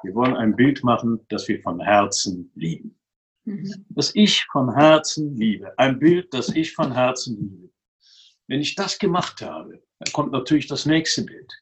Wir 0.02 0.14
wollen 0.14 0.36
ein 0.36 0.54
Bild 0.56 0.84
machen, 0.84 1.24
das 1.28 1.48
wir 1.48 1.60
von 1.62 1.80
Herzen 1.80 2.50
lieben. 2.54 2.98
Mhm. 3.44 3.86
Das 3.90 4.14
ich 4.14 4.44
von 4.46 4.74
Herzen 4.74 5.36
liebe. 5.36 5.76
Ein 5.78 5.98
Bild, 5.98 6.32
das 6.32 6.48
ich 6.50 6.72
von 6.72 6.92
Herzen 6.92 7.36
liebe. 7.38 7.70
Wenn 8.46 8.60
ich 8.60 8.74
das 8.74 8.98
gemacht 8.98 9.42
habe, 9.42 9.82
dann 9.98 10.12
kommt 10.12 10.32
natürlich 10.32 10.66
das 10.66 10.86
nächste 10.86 11.24
Bild. 11.24 11.52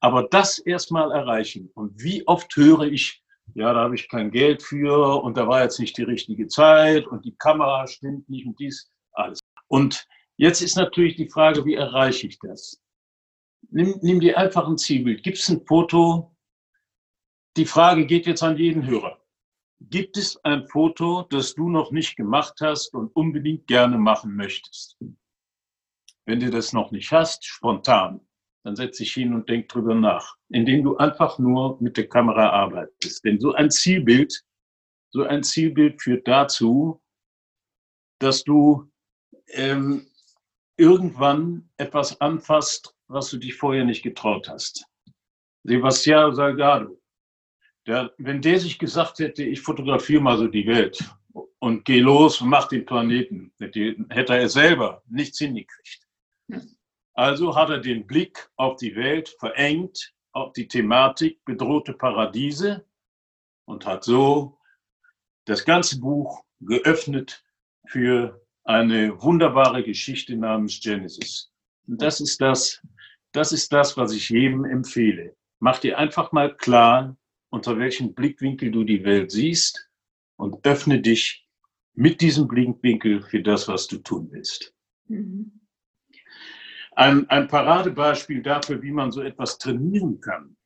Aber 0.00 0.24
das 0.24 0.58
erstmal 0.58 1.12
erreichen. 1.12 1.70
Und 1.74 2.02
wie 2.02 2.26
oft 2.26 2.54
höre 2.56 2.82
ich, 2.82 3.22
ja, 3.54 3.72
da 3.72 3.80
habe 3.80 3.94
ich 3.94 4.08
kein 4.08 4.30
Geld 4.30 4.62
für 4.62 5.22
und 5.22 5.36
da 5.36 5.46
war 5.46 5.62
jetzt 5.62 5.78
nicht 5.78 5.96
die 5.96 6.02
richtige 6.02 6.48
Zeit 6.48 7.06
und 7.06 7.24
die 7.24 7.36
Kamera 7.36 7.86
stimmt 7.86 8.28
nicht 8.28 8.46
und 8.46 8.58
dies, 8.58 8.90
alles. 9.12 9.38
Und 9.68 10.06
jetzt 10.36 10.60
ist 10.60 10.76
natürlich 10.76 11.16
die 11.16 11.28
Frage, 11.28 11.64
wie 11.64 11.74
erreiche 11.74 12.26
ich 12.26 12.38
das? 12.38 12.84
nimm, 13.70 13.98
nimm 14.02 14.20
dir 14.20 14.38
einfach 14.38 14.66
ein 14.66 14.78
Zielbild. 14.78 15.22
Gibt 15.22 15.38
es 15.38 15.48
ein 15.48 15.64
Foto? 15.66 16.33
Die 17.56 17.66
Frage 17.66 18.04
geht 18.04 18.26
jetzt 18.26 18.42
an 18.42 18.56
jeden 18.56 18.84
Hörer. 18.84 19.22
Gibt 19.80 20.16
es 20.16 20.42
ein 20.44 20.66
Foto, 20.66 21.22
das 21.30 21.54
du 21.54 21.68
noch 21.68 21.92
nicht 21.92 22.16
gemacht 22.16 22.60
hast 22.60 22.94
und 22.94 23.14
unbedingt 23.14 23.68
gerne 23.68 23.96
machen 23.96 24.34
möchtest? 24.34 24.96
Wenn 26.26 26.40
du 26.40 26.50
das 26.50 26.72
noch 26.72 26.90
nicht 26.90 27.12
hast, 27.12 27.44
spontan, 27.44 28.20
dann 28.64 28.74
setz 28.74 28.96
dich 28.96 29.12
hin 29.12 29.34
und 29.34 29.48
denk 29.48 29.68
drüber 29.68 29.94
nach, 29.94 30.36
indem 30.48 30.82
du 30.82 30.96
einfach 30.96 31.38
nur 31.38 31.80
mit 31.80 31.96
der 31.96 32.08
Kamera 32.08 32.50
arbeitest. 32.50 33.24
Denn 33.24 33.38
so 33.38 33.52
ein 33.52 33.70
Zielbild, 33.70 34.42
so 35.10 35.22
ein 35.22 35.44
Zielbild 35.44 36.02
führt 36.02 36.26
dazu, 36.26 37.00
dass 38.18 38.42
du 38.42 38.90
ähm, 39.48 40.06
irgendwann 40.76 41.70
etwas 41.76 42.20
anfasst, 42.20 42.96
was 43.06 43.30
du 43.30 43.36
dich 43.36 43.54
vorher 43.54 43.84
nicht 43.84 44.02
getraut 44.02 44.48
hast. 44.48 44.86
Sebastian 45.62 46.34
Salgado, 46.34 47.00
der, 47.86 48.12
wenn 48.18 48.40
der 48.40 48.58
sich 48.58 48.78
gesagt 48.78 49.18
hätte, 49.18 49.44
ich 49.44 49.60
fotografiere 49.60 50.22
mal 50.22 50.38
so 50.38 50.46
die 50.46 50.66
Welt 50.66 50.98
und 51.58 51.84
gehe 51.84 52.02
los 52.02 52.40
und 52.40 52.48
mach 52.48 52.68
den 52.68 52.86
Planeten, 52.86 53.52
hätte 53.58 54.34
er 54.34 54.48
selber 54.48 55.02
nichts 55.06 55.38
hingekriegt. 55.38 56.06
Also 57.14 57.54
hat 57.54 57.70
er 57.70 57.78
den 57.78 58.06
Blick 58.06 58.50
auf 58.56 58.76
die 58.76 58.96
Welt 58.96 59.28
verengt, 59.38 60.12
auf 60.32 60.52
die 60.52 60.66
Thematik 60.66 61.44
bedrohte 61.44 61.92
Paradiese 61.92 62.84
und 63.66 63.86
hat 63.86 64.04
so 64.04 64.58
das 65.44 65.64
ganze 65.64 66.00
Buch 66.00 66.44
geöffnet 66.60 67.44
für 67.86 68.44
eine 68.64 69.22
wunderbare 69.22 69.82
Geschichte 69.82 70.36
namens 70.36 70.80
Genesis. 70.80 71.52
Und 71.86 72.00
das 72.00 72.20
ist 72.20 72.40
das, 72.40 72.82
das 73.32 73.52
ist 73.52 73.72
das, 73.72 73.96
was 73.96 74.12
ich 74.12 74.30
jedem 74.30 74.64
empfehle. 74.64 75.36
Mach 75.60 75.78
dir 75.78 75.98
einfach 75.98 76.32
mal 76.32 76.54
klar, 76.56 77.16
unter 77.54 77.78
welchem 77.78 78.14
Blickwinkel 78.14 78.72
du 78.72 78.82
die 78.82 79.04
Welt 79.04 79.30
siehst 79.30 79.88
und 80.36 80.66
öffne 80.66 81.00
dich 81.00 81.46
mit 81.94 82.20
diesem 82.20 82.48
Blickwinkel 82.48 83.22
für 83.22 83.42
das, 83.42 83.68
was 83.68 83.86
du 83.86 83.98
tun 83.98 84.28
willst. 84.32 84.74
Mhm. 85.06 85.60
Ein, 86.96 87.30
ein 87.30 87.46
Paradebeispiel 87.46 88.42
dafür, 88.42 88.82
wie 88.82 88.90
man 88.90 89.12
so 89.12 89.22
etwas 89.22 89.58
trainieren 89.58 90.20
kann. 90.20 90.56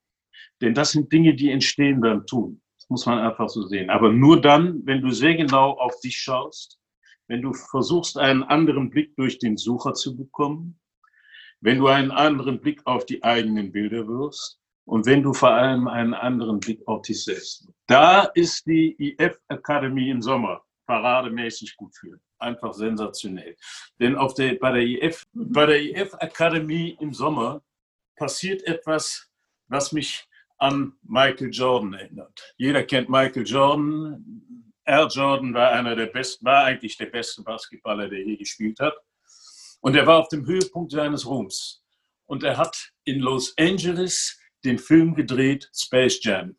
Denn 0.62 0.72
das 0.72 0.92
sind 0.92 1.12
Dinge, 1.12 1.34
die 1.34 1.50
entstehen 1.50 2.00
beim 2.00 2.26
Tun. 2.26 2.62
Das 2.78 2.88
muss 2.88 3.04
man 3.04 3.18
einfach 3.18 3.50
so 3.50 3.66
sehen. 3.66 3.90
Aber 3.90 4.10
nur 4.10 4.40
dann, 4.40 4.80
wenn 4.86 5.02
du 5.02 5.10
sehr 5.10 5.36
genau 5.36 5.72
auf 5.72 6.00
dich 6.00 6.16
schaust, 6.16 6.80
wenn 7.26 7.42
du 7.42 7.52
versuchst, 7.52 8.16
einen 8.16 8.42
anderen 8.42 8.88
Blick 8.88 9.14
durch 9.16 9.38
den 9.38 9.58
Sucher 9.58 9.92
zu 9.92 10.16
bekommen, 10.16 10.80
wenn 11.60 11.78
du 11.78 11.88
einen 11.88 12.10
anderen 12.10 12.60
Blick 12.60 12.80
auf 12.86 13.04
die 13.04 13.22
eigenen 13.22 13.72
Bilder 13.72 14.08
wirst 14.08 14.57
und 14.88 15.04
wenn 15.04 15.22
du 15.22 15.34
vor 15.34 15.50
allem 15.50 15.86
einen 15.86 16.14
anderen 16.14 16.60
Blick 16.60 16.80
auf 16.88 17.02
dich 17.02 17.22
selbst. 17.22 17.68
Da 17.86 18.22
ist 18.34 18.66
die 18.66 18.96
IF 18.98 19.38
Academy 19.48 20.08
im 20.08 20.22
Sommer 20.22 20.64
parademäßig 20.86 21.76
gut 21.76 21.94
für. 21.94 22.18
Einfach 22.38 22.72
sensationell. 22.72 23.54
Denn 24.00 24.16
auf 24.16 24.32
der, 24.32 24.54
bei, 24.54 24.72
der 24.72 24.82
IF, 24.82 25.26
bei 25.34 25.66
der 25.66 25.82
IF 25.82 26.14
Academy 26.20 26.96
im 27.00 27.12
Sommer 27.12 27.62
passiert 28.16 28.62
etwas, 28.62 29.28
was 29.66 29.92
mich 29.92 30.26
an 30.56 30.94
Michael 31.02 31.50
Jordan 31.50 31.92
erinnert. 31.92 32.54
Jeder 32.56 32.82
kennt 32.82 33.10
Michael 33.10 33.46
Jordan. 33.46 34.24
Air 34.86 35.08
Jordan 35.08 35.52
war 35.52 35.70
einer 35.70 35.96
der 35.96 36.06
besten, 36.06 36.46
war 36.46 36.64
eigentlich 36.64 36.96
der 36.96 37.06
beste 37.06 37.42
Basketballer, 37.42 38.08
der 38.08 38.24
je 38.24 38.36
gespielt 38.36 38.80
hat. 38.80 38.94
Und 39.80 39.96
er 39.96 40.06
war 40.06 40.18
auf 40.18 40.28
dem 40.28 40.46
Höhepunkt 40.46 40.92
seines 40.92 41.26
Ruhms. 41.26 41.82
Und 42.24 42.42
er 42.42 42.56
hat 42.56 42.90
in 43.04 43.20
Los 43.20 43.54
Angeles 43.58 44.38
den 44.64 44.78
Film 44.78 45.14
gedreht, 45.14 45.70
Space 45.74 46.20
Jam, 46.22 46.56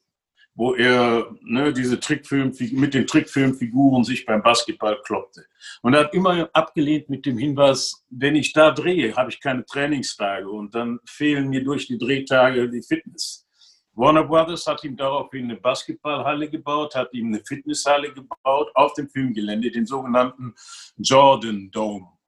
wo 0.56 0.74
er 0.74 1.34
ne, 1.42 1.72
diese 1.74 2.00
Trickfilm, 2.00 2.54
mit 2.72 2.94
den 2.94 3.08
Trickfilmfiguren 3.08 4.04
sich 4.04 4.26
beim 4.26 4.42
Basketball 4.42 5.02
kloppte. 5.04 5.46
Und 5.82 5.94
er 5.94 6.02
hat 6.02 6.14
immer 6.14 6.50
abgelehnt 6.54 7.10
mit 7.10 7.26
dem 7.26 7.38
Hinweis, 7.38 8.06
wenn 8.10 8.36
ich 8.36 8.54
da 8.54 8.72
drehe, 8.72 9.16
habe 9.16 9.30
ich 9.32 9.40
keine 9.40 9.66
Trainingstage 9.66 10.50
und 10.50 10.76
dann 10.76 11.00
fehlen 11.06 11.50
mir 11.50 11.64
durch 11.64 11.88
die 11.88 11.98
Drehtage 11.98 12.70
die 12.70 12.84
Fitness. 12.84 13.46
Warner 13.94 14.24
Brothers 14.24 14.66
hat 14.66 14.84
ihm 14.84 14.96
daraufhin 14.96 15.46
eine 15.46 15.58
Basketballhalle 15.58 16.50
gebaut, 16.50 16.96
hat 16.96 17.14
ihm 17.14 17.28
eine 17.28 17.44
Fitnesshalle 17.46 18.14
gebaut 18.14 18.72
auf 18.74 18.94
dem 18.94 19.10
Filmgelände, 19.10 19.72
den 19.72 19.86
sogenannten 19.86 20.56
Jordan 20.98 21.70
Dome 21.72 22.19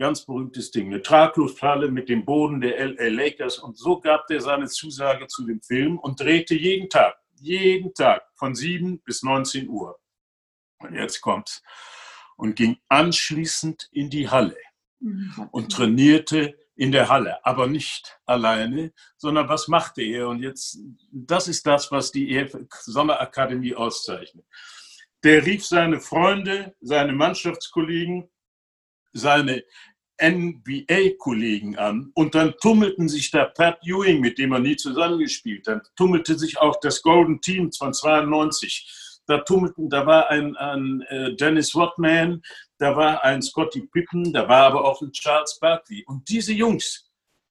ganz 0.00 0.24
berühmtes 0.24 0.72
Ding, 0.72 0.86
eine 0.86 1.02
Traglufthalle 1.02 1.90
mit 1.90 2.08
dem 2.08 2.24
Boden 2.24 2.60
der 2.60 2.84
LA 2.84 3.08
Lakers. 3.08 3.58
Und 3.58 3.78
so 3.78 4.00
gab 4.00 4.28
er 4.30 4.40
seine 4.40 4.66
Zusage 4.66 5.28
zu 5.28 5.46
dem 5.46 5.60
Film 5.60 5.98
und 5.98 6.18
drehte 6.18 6.54
jeden 6.56 6.88
Tag, 6.88 7.16
jeden 7.36 7.94
Tag 7.94 8.22
von 8.34 8.54
7 8.54 9.00
bis 9.02 9.22
19 9.22 9.68
Uhr. 9.68 10.00
Und 10.78 10.94
jetzt 10.94 11.20
kommt's. 11.20 11.62
Und 12.36 12.56
ging 12.56 12.78
anschließend 12.88 13.88
in 13.92 14.08
die 14.08 14.28
Halle 14.28 14.56
mhm. 14.98 15.48
und 15.52 15.70
trainierte 15.70 16.58
in 16.74 16.92
der 16.92 17.10
Halle, 17.10 17.44
aber 17.44 17.66
nicht 17.66 18.18
alleine, 18.24 18.94
sondern 19.18 19.50
was 19.50 19.68
machte 19.68 20.00
er? 20.00 20.28
Und 20.28 20.42
jetzt, 20.42 20.78
das 21.12 21.46
ist 21.46 21.66
das, 21.66 21.92
was 21.92 22.10
die 22.10 22.34
EF 22.34 22.56
Sommerakademie 22.70 23.74
auszeichnet. 23.74 24.46
Der 25.22 25.44
rief 25.44 25.66
seine 25.66 26.00
Freunde, 26.00 26.74
seine 26.80 27.12
Mannschaftskollegen, 27.12 28.30
seine 29.12 29.64
NBA-Kollegen 30.20 31.76
an 31.76 32.10
und 32.14 32.34
dann 32.34 32.54
tummelten 32.60 33.08
sich 33.08 33.30
da 33.30 33.46
Pat 33.46 33.78
Ewing, 33.84 34.20
mit 34.20 34.38
dem 34.38 34.52
er 34.52 34.60
nie 34.60 34.76
zusammengespielt 34.76 35.66
hat, 35.66 35.90
tummelte 35.96 36.38
sich 36.38 36.58
auch 36.58 36.78
das 36.80 37.02
Golden 37.02 37.40
Team 37.40 37.72
von 37.72 37.92
92, 37.92 39.22
da 39.26 39.38
tummelten, 39.38 39.88
da 39.88 40.06
war 40.06 40.28
ein, 40.30 40.56
ein 40.56 41.02
äh, 41.08 41.34
Dennis 41.36 41.74
Rodman, 41.74 42.42
da 42.78 42.96
war 42.96 43.22
ein 43.24 43.42
Scotty 43.42 43.82
Pippen, 43.92 44.32
da 44.32 44.48
war 44.48 44.66
aber 44.66 44.84
auch 44.84 45.00
ein 45.02 45.12
Charles 45.12 45.58
Barkley. 45.60 46.04
Und 46.06 46.28
diese 46.28 46.52
Jungs, 46.52 47.08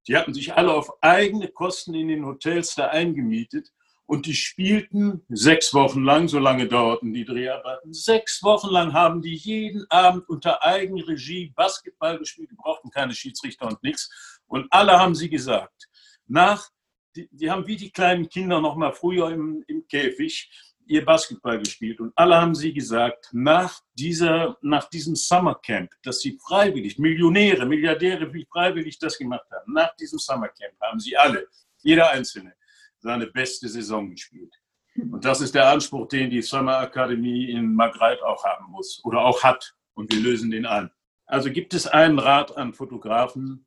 die 0.08 0.18
hatten 0.18 0.34
sich 0.34 0.54
alle 0.54 0.74
auf 0.74 0.92
eigene 1.02 1.48
Kosten 1.48 1.94
in 1.94 2.10
den 2.10 2.26
Hotels 2.26 2.76
da 2.76 2.88
eingemietet 2.88 3.72
und 4.10 4.26
die 4.26 4.34
spielten 4.34 5.24
sechs 5.30 5.72
Wochen 5.76 6.04
lang, 6.04 6.28
so 6.28 6.40
lange 6.40 6.68
dauerten 6.68 7.14
die 7.14 7.26
Dreharbeiten, 7.26 7.94
sechs 7.94 8.42
Wochen 8.42 8.70
lang 8.70 8.92
haben 8.92 9.22
die 9.22 9.36
jeden 9.36 9.86
Abend 9.92 10.28
unter 10.28 10.64
Eigenregie 10.64 11.54
Basketball 11.56 12.18
gespielt, 12.18 12.50
die 12.50 12.56
brauchten 12.56 12.90
keine 12.90 13.14
Schiedsrichter 13.14 13.68
und 13.68 13.84
nichts. 13.84 14.10
Und 14.48 14.66
alle 14.72 14.94
haben 14.94 15.14
sie 15.14 15.30
gesagt, 15.30 15.88
nach, 16.26 16.70
die, 17.16 17.30
die 17.32 17.52
haben 17.52 17.68
wie 17.68 17.76
die 17.76 17.92
kleinen 17.92 18.28
Kinder 18.28 18.60
noch 18.60 18.76
mal 18.76 18.94
früher 18.94 19.30
im, 19.30 19.64
im 19.68 19.86
Käfig 19.88 20.50
ihr 20.88 21.06
Basketball 21.06 21.60
gespielt 21.60 22.00
und 22.00 22.12
alle 22.16 22.36
haben 22.36 22.56
sie 22.56 22.74
gesagt, 22.74 23.30
nach, 23.32 23.80
dieser, 23.94 24.58
nach 24.64 24.90
diesem 24.90 25.16
Summercamp, 25.16 25.92
dass 26.02 26.22
sie 26.22 26.36
freiwillig, 26.48 26.98
Millionäre, 26.98 27.64
Milliardäre, 27.68 28.34
wie 28.34 28.48
freiwillig 28.52 28.98
das 28.98 29.20
gemacht 29.20 29.46
haben, 29.52 29.72
nach 29.72 29.96
diesem 29.98 30.18
Summercamp 30.18 30.74
haben 30.82 31.00
sie 31.00 31.16
alle, 31.16 31.48
jeder 31.84 32.10
Einzelne, 32.10 32.56
seine 33.00 33.28
beste 33.28 33.68
Saison 33.68 34.10
gespielt. 34.10 34.54
Und 34.96 35.24
das 35.26 35.42
ist 35.42 35.56
der 35.56 35.70
Anspruch, 35.70 36.08
den 36.08 36.30
die 36.30 36.42
Summer 36.42 36.78
Akademie 36.78 37.50
in 37.52 37.74
Maghreb 37.74 38.22
auch 38.22 38.44
haben 38.44 38.72
muss 38.72 39.02
oder 39.04 39.22
auch 39.22 39.44
hat. 39.44 39.76
Und 39.94 40.12
wir 40.14 40.20
lösen 40.20 40.52
den 40.52 40.66
an. 40.66 40.92
Also 41.26 41.52
gibt 41.52 41.74
es 41.74 41.88
einen 41.88 42.20
Rat 42.20 42.56
an 42.58 42.74
Fotografen? 42.74 43.66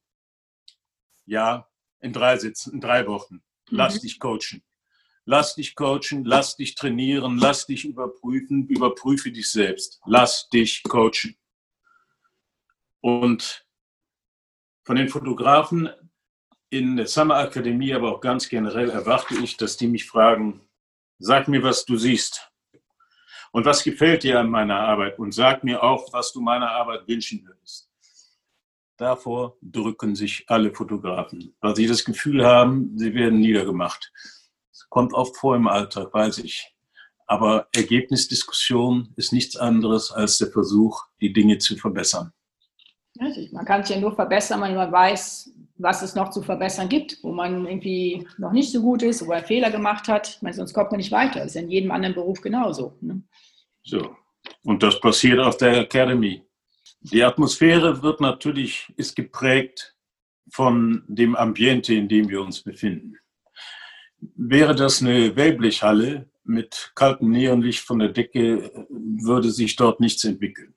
Ja, 1.27 1.69
in 2.01 2.13
drei 2.13 2.37
Sitzen, 2.37 2.75
in 2.75 2.81
drei 2.81 3.07
Wochen. 3.07 3.43
Lass 3.69 3.97
mhm. 3.97 4.01
dich 4.01 4.21
coachen. 4.21 4.63
Lass 5.25 5.55
dich 5.55 5.77
coachen, 5.77 6.25
lass 6.25 6.57
dich 6.57 6.75
trainieren, 6.75 7.39
lass 7.39 7.67
dich 7.67 7.85
überprüfen, 7.85 8.67
überprüfe 8.67 9.31
dich 9.31 9.51
selbst. 9.51 10.01
Lass 10.05 10.49
dich 10.49 10.83
coachen. 10.83 11.37
Und 13.01 13.65
von 14.85 14.97
den 14.97 15.09
Fotografen 15.09 15.89
in 16.73 16.97
der 16.97 17.07
Summer 17.07 17.37
Akademie, 17.37 17.93
aber 17.93 18.15
auch 18.15 18.21
ganz 18.21 18.49
generell 18.49 18.89
erwarte 18.89 19.35
ich, 19.35 19.59
dass 19.59 19.77
die 19.77 19.87
mich 19.87 20.07
fragen, 20.07 20.63
sag 21.19 21.47
mir, 21.47 21.63
was 21.63 21.85
du 21.85 21.99
siehst. 21.99 22.51
Und 23.53 23.67
was 23.67 23.85
gefällt 23.85 24.23
dir 24.23 24.41
an 24.41 24.49
meiner 24.49 24.81
Arbeit? 24.81 25.19
Und 25.19 25.35
sag 25.35 25.65
mir 25.65 25.83
auch, 25.83 26.11
was 26.15 26.33
du 26.33 26.41
meiner 26.41 26.71
Arbeit 26.71 27.07
wünschen 27.07 27.47
würdest. 27.47 27.91
Davor 28.97 29.59
drücken 29.61 30.15
sich 30.15 30.47
alle 30.49 30.73
Fotografen, 30.73 31.55
weil 31.61 31.77
sie 31.77 31.87
das 31.87 32.07
Gefühl 32.07 32.43
haben, 32.43 32.97
sie 32.97 33.13
werden 33.13 33.41
niedergemacht. 33.41 34.11
Das 34.71 34.89
kommt 34.89 35.13
oft 35.13 35.37
vor 35.37 35.55
im 35.55 35.69
Alltag, 35.69 36.15
weiß 36.15 36.39
ich. 36.39 36.75
Aber 37.27 37.69
Ergebnisdiskussion 37.75 39.13
ist 39.17 39.35
nichts 39.35 39.57
anderes 39.57 40.11
als 40.11 40.39
der 40.39 40.49
Versuch, 40.49 41.05
die 41.21 41.35
Dinge 41.35 41.59
zu 41.59 41.77
verbessern. 41.77 42.33
Man 43.19 43.67
kann 43.67 43.85
sich 43.85 43.95
ja 43.95 44.01
nur 44.01 44.15
verbessern, 44.15 44.63
wenn 44.63 44.75
man 44.75 44.91
weiß, 44.91 45.51
was 45.77 46.03
es 46.03 46.15
noch 46.15 46.31
zu 46.31 46.43
verbessern 46.43 46.89
gibt, 46.89 47.19
wo 47.23 47.33
man 47.33 47.67
irgendwie 47.67 48.27
noch 48.39 48.53
nicht 48.53 48.71
so 48.71 48.81
gut 48.83 49.03
ist, 49.03 49.27
wo 49.27 49.33
er 49.33 49.43
Fehler 49.43 49.71
gemacht 49.71 50.09
hat. 50.09 50.39
Meine, 50.41 50.55
sonst 50.55 50.75
kommt 50.75 50.91
man 50.91 50.99
nicht 50.99 51.13
weiter. 51.13 51.41
Das 51.41 51.55
ist 51.55 51.63
in 51.63 51.71
jedem 51.71 51.91
anderen 51.91 52.15
Beruf 52.15 52.41
genauso. 52.41 52.97
Ne? 53.01 53.23
So. 53.83 54.17
Und 54.65 54.83
das 54.83 55.01
passiert 55.01 55.39
auf 55.39 55.57
der 55.57 55.79
Academy. 55.79 56.43
Die 57.01 57.25
Atmosphäre 57.25 58.03
wird 58.03 58.21
natürlich, 58.21 58.93
ist 58.97 59.17
geprägt 59.17 59.97
von 60.51 61.05
dem 61.09 61.35
Ambiente, 61.35 61.95
in 61.95 62.09
dem 62.09 62.29
wir 62.29 62.43
uns 62.43 62.63
befinden. 62.63 63.17
Wäre 64.37 64.75
das 64.75 65.01
eine 65.01 65.35
Wellblechhalle 65.35 66.31
mit 66.45 66.93
kaltem 66.95 67.31
Neonlicht 67.31 67.81
von 67.81 67.99
der 67.99 68.11
Decke, 68.11 68.87
würde 68.89 69.51
sich 69.51 69.77
dort 69.77 70.01
nichts 70.01 70.25
entwickeln. 70.25 70.75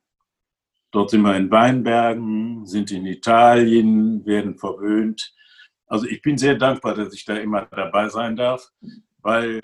Dort 0.95 1.09
sind 1.09 1.23
wir 1.23 1.35
in 1.35 1.51
Weinbergen, 1.51 2.65
sind 2.65 2.89
in 2.89 3.05
Italien, 3.05 4.25
werden 4.25 4.57
verwöhnt. 4.57 5.33
Also 5.87 6.05
ich 6.05 6.21
bin 6.21 6.37
sehr 6.37 6.55
dankbar, 6.55 6.95
dass 6.95 7.13
ich 7.13 7.25
da 7.25 7.35
immer 7.35 7.65
dabei 7.65 8.07
sein 8.07 8.37
darf, 8.37 8.71
weil 9.21 9.61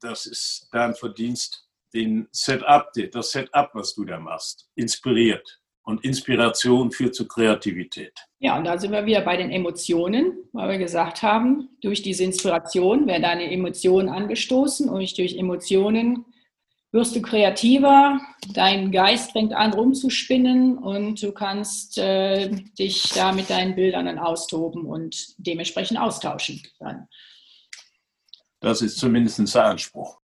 das 0.00 0.26
ist 0.26 0.68
dein 0.70 0.94
Verdienst, 0.94 1.68
den 1.92 2.28
Setup, 2.30 2.92
das 3.10 3.32
Setup, 3.32 3.70
was 3.72 3.96
du 3.96 4.04
da 4.04 4.20
machst, 4.20 4.70
inspiriert. 4.76 5.60
Und 5.82 6.04
Inspiration 6.04 6.92
führt 6.92 7.16
zu 7.16 7.26
Kreativität. 7.26 8.12
Ja, 8.38 8.56
und 8.56 8.62
da 8.62 8.78
sind 8.78 8.92
wir 8.92 9.04
wieder 9.04 9.22
bei 9.22 9.36
den 9.36 9.50
Emotionen, 9.50 10.44
weil 10.52 10.68
wir 10.68 10.78
gesagt 10.78 11.24
haben, 11.24 11.70
durch 11.80 12.02
diese 12.02 12.22
Inspiration 12.22 13.08
werden 13.08 13.22
deine 13.24 13.50
Emotionen 13.50 14.10
angestoßen 14.10 14.88
und 14.88 15.18
durch 15.18 15.36
Emotionen 15.36 16.24
wirst 16.90 17.14
du 17.14 17.22
kreativer, 17.22 18.20
dein 18.54 18.90
Geist 18.90 19.32
fängt 19.32 19.52
an 19.52 19.72
rumzuspinnen 19.74 20.78
und 20.78 21.22
du 21.22 21.32
kannst 21.32 21.98
äh, 21.98 22.48
dich 22.78 23.10
da 23.14 23.32
mit 23.32 23.50
deinen 23.50 23.74
Bildern 23.74 24.06
dann 24.06 24.18
austoben 24.18 24.86
und 24.86 25.34
dementsprechend 25.38 25.98
austauschen. 25.98 26.62
Dann. 26.78 27.08
Das 28.60 28.80
ist 28.80 28.98
zumindest 28.98 29.38
ein 29.38 29.62
Anspruch. 29.62 30.18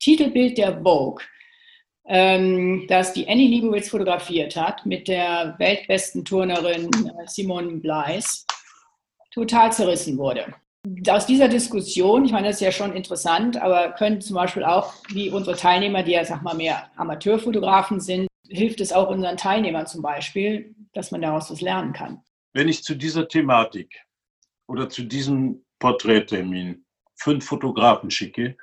Titelbild 0.00 0.56
der 0.56 0.82
Vogue, 0.82 1.22
ähm, 2.06 2.86
das 2.88 3.12
die 3.12 3.28
Annie 3.28 3.48
Liebowitz 3.48 3.90
fotografiert 3.90 4.56
hat 4.56 4.86
mit 4.86 5.08
der 5.08 5.56
weltbesten 5.58 6.24
Turnerin 6.24 6.88
äh, 7.06 7.26
Simone 7.26 7.76
Bleis, 7.78 8.46
total 9.30 9.72
zerrissen 9.72 10.16
wurde 10.16 10.54
aus 11.08 11.26
dieser 11.26 11.48
Diskussion, 11.48 12.24
ich 12.24 12.32
meine, 12.32 12.48
das 12.48 12.56
ist 12.56 12.62
ja 12.62 12.72
schon 12.72 12.92
interessant, 12.92 13.56
aber 13.56 13.92
können 13.92 14.20
zum 14.20 14.36
Beispiel 14.36 14.64
auch, 14.64 14.94
wie 15.08 15.30
unsere 15.30 15.56
Teilnehmer, 15.56 16.02
die 16.02 16.12
ja, 16.12 16.24
sag 16.24 16.42
mal, 16.42 16.54
mehr 16.54 16.90
Amateurfotografen 16.96 18.00
sind, 18.00 18.28
hilft 18.48 18.80
es 18.80 18.92
auch 18.92 19.10
unseren 19.10 19.36
Teilnehmern 19.36 19.86
zum 19.86 20.02
Beispiel, 20.02 20.74
dass 20.92 21.10
man 21.10 21.20
daraus 21.20 21.50
was 21.50 21.60
lernen 21.60 21.92
kann. 21.92 22.22
Wenn 22.54 22.68
ich 22.68 22.82
zu 22.82 22.94
dieser 22.94 23.28
Thematik 23.28 23.94
oder 24.66 24.88
zu 24.88 25.02
diesem 25.04 25.64
Porträttermin 25.78 26.84
fünf 27.16 27.44
Fotografen 27.44 28.10
schicke, 28.10 28.56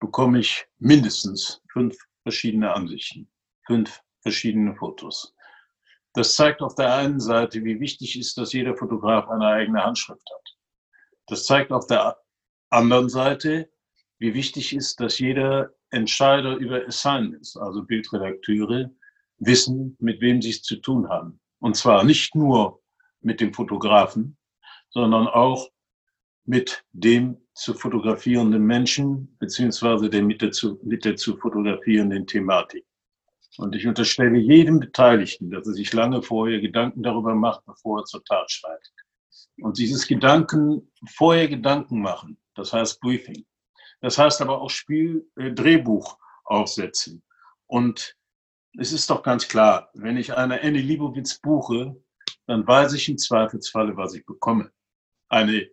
bekomme 0.00 0.40
ich 0.40 0.66
mindestens 0.78 1.62
fünf 1.72 1.96
verschiedene 2.22 2.74
Ansichten, 2.74 3.30
fünf 3.66 4.02
verschiedene 4.22 4.74
Fotos. 4.76 5.34
Das 6.12 6.34
zeigt 6.34 6.60
auf 6.60 6.74
der 6.74 6.94
einen 6.94 7.20
Seite, 7.20 7.64
wie 7.64 7.80
wichtig 7.80 8.18
ist, 8.18 8.36
dass 8.36 8.52
jeder 8.52 8.76
Fotograf 8.76 9.28
eine 9.28 9.46
eigene 9.46 9.82
Handschrift 9.82 10.28
hat. 10.28 10.59
Das 11.30 11.44
zeigt 11.44 11.70
auf 11.70 11.86
der 11.86 12.16
anderen 12.70 13.08
Seite, 13.08 13.70
wie 14.18 14.34
wichtig 14.34 14.74
ist, 14.74 14.98
dass 14.98 15.20
jeder 15.20 15.72
Entscheider 15.90 16.56
über 16.56 16.84
Assignments, 16.88 17.56
also 17.56 17.84
Bildredakteure, 17.84 18.90
wissen, 19.38 19.96
mit 20.00 20.20
wem 20.20 20.42
sie 20.42 20.50
es 20.50 20.62
zu 20.62 20.76
tun 20.76 21.08
haben. 21.08 21.40
Und 21.60 21.76
zwar 21.76 22.02
nicht 22.02 22.34
nur 22.34 22.82
mit 23.20 23.40
dem 23.40 23.54
Fotografen, 23.54 24.36
sondern 24.88 25.28
auch 25.28 25.68
mit 26.46 26.84
dem 26.90 27.36
zu 27.54 27.74
fotografierenden 27.74 28.64
Menschen, 28.64 29.36
beziehungsweise 29.38 30.10
der 30.10 30.22
mit 30.22 30.42
der 30.42 30.50
zu, 30.50 30.80
mit 30.82 31.04
der 31.04 31.14
zu 31.14 31.36
fotografierenden 31.36 32.26
Thematik. 32.26 32.84
Und 33.56 33.76
ich 33.76 33.86
unterstelle 33.86 34.38
jedem 34.38 34.80
Beteiligten, 34.80 35.50
dass 35.52 35.66
er 35.68 35.74
sich 35.74 35.92
lange 35.92 36.22
vorher 36.22 36.60
Gedanken 36.60 37.04
darüber 37.04 37.36
macht, 37.36 37.64
bevor 37.66 38.00
er 38.00 38.04
zur 38.04 38.24
Tat 38.24 38.50
schreitet. 38.50 38.92
Und 39.62 39.78
dieses 39.78 40.06
Gedanken, 40.06 40.90
vorher 41.08 41.48
Gedanken 41.48 42.00
machen, 42.00 42.38
das 42.54 42.72
heißt 42.72 43.00
Briefing. 43.00 43.44
Das 44.00 44.18
heißt 44.18 44.40
aber 44.40 44.60
auch 44.60 44.70
Spiel, 44.70 45.28
äh, 45.36 45.52
Drehbuch 45.52 46.18
aufsetzen. 46.44 47.22
Und 47.66 48.16
es 48.78 48.92
ist 48.92 49.10
doch 49.10 49.22
ganz 49.22 49.48
klar, 49.48 49.90
wenn 49.94 50.16
ich 50.16 50.34
eine 50.34 50.62
Annie 50.62 50.82
Liebowitz 50.82 51.38
buche, 51.38 51.96
dann 52.46 52.66
weiß 52.66 52.94
ich 52.94 53.08
im 53.08 53.18
Zweifelsfalle, 53.18 53.96
was 53.96 54.14
ich 54.14 54.24
bekomme. 54.24 54.70
Eine 55.28 55.68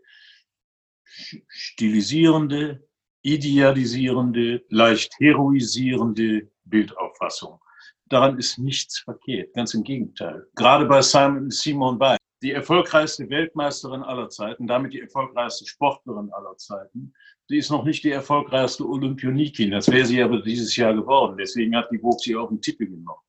stilisierende, 1.47 2.88
idealisierende, 3.21 4.63
leicht 4.69 5.13
heroisierende 5.19 6.52
Bildauffassung. 6.65 7.60
Daran 8.06 8.38
ist 8.38 8.58
nichts 8.58 9.00
verkehrt, 9.00 9.54
ganz 9.54 9.73
im 9.73 9.84
Gegenteil. 9.84 10.47
Gerade 10.56 10.86
bei 10.86 11.02
Simon 11.02 11.50
Simon 11.50 12.00
Weil 12.00 12.17
die 12.41 12.52
erfolgreichste 12.52 13.30
Weltmeisterin 13.30 14.04
aller 14.04 14.30
Zeiten, 14.30 14.67
damit 14.67 14.93
die 14.93 15.02
erfolgreichste 15.02 15.65
Sportlerin 15.65 16.32
aller 16.32 16.56
Zeiten. 16.58 17.13
Sie 17.47 17.58
ist 17.58 17.71
noch 17.71 17.84
nicht 17.84 18.04
die 18.04 18.12
erfolgreichste 18.12 18.88
Olympionikin, 18.88 19.71
das 19.71 19.88
wäre 19.89 20.06
sie 20.06 20.21
aber 20.21 20.41
dieses 20.41 20.76
Jahr 20.76 20.93
geworden. 20.93 21.38
Deswegen 21.38 21.76
hat 21.76 21.89
die 21.91 22.00
Vogue 22.00 22.19
sie 22.19 22.36
auch 22.36 22.50
den 22.50 22.62
Titel 22.62 22.86
genommen. 22.86 23.21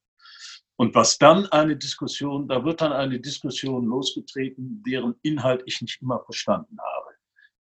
Und 0.77 0.94
was 0.94 1.18
dann 1.18 1.47
eine 1.47 1.77
Diskussion, 1.77 2.47
da 2.47 2.64
wird 2.64 2.81
dann 2.81 2.92
eine 2.92 3.18
Diskussion 3.18 3.87
losgetreten, 3.87 4.83
deren 4.87 5.14
Inhalt 5.23 5.62
ich 5.66 5.83
nicht 5.83 6.01
immer 6.01 6.21
verstanden 6.25 6.77
habe. 6.79 7.16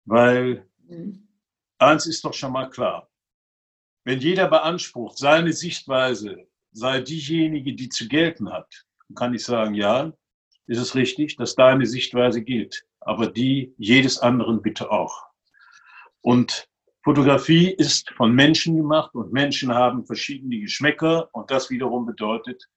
Weil 0.05 0.69
mhm. 0.87 1.27
eins 1.79 2.07
ist 2.07 2.25
doch 2.25 2.35
schon 2.35 2.53
mal 2.53 2.69
klar. 2.69 3.11
Wenn 4.05 4.21
jeder 4.21 4.49
beansprucht, 4.49 5.17
seine 5.17 5.53
Sichtweise 5.53 6.49
sei 6.73 7.01
diejenige, 7.01 7.75
die 7.75 7.89
zu 7.89 8.09
gelten 8.09 8.51
hat, 8.51 8.87
dann 9.09 9.15
kann 9.15 9.35
ich 9.35 9.45
sagen, 9.45 9.75
ja, 9.75 10.13
ist 10.69 10.79
es 10.79 10.95
richtig, 10.95 11.37
dass 11.37 11.55
deine 11.55 11.87
Sichtweise 11.87 12.43
gilt, 12.43 12.85
aber 13.01 13.27
die 13.27 13.75
jedes 13.79 14.19
anderen 14.19 14.63
bitte 14.63 14.91
auch. 14.93 15.25
Und 16.21 16.69
Fotografie 17.03 17.71
ist 17.71 18.11
von 18.11 18.35
Menschen 18.35 18.77
gemacht 18.77 19.15
und 19.15 19.33
Menschen 19.33 19.73
haben 19.73 20.05
verschiedene 20.05 20.61
Geschmäcker 20.61 21.31
und 21.33 21.51
das 21.51 21.71
wiederum 21.71 22.05
bedeutet, 22.05 22.69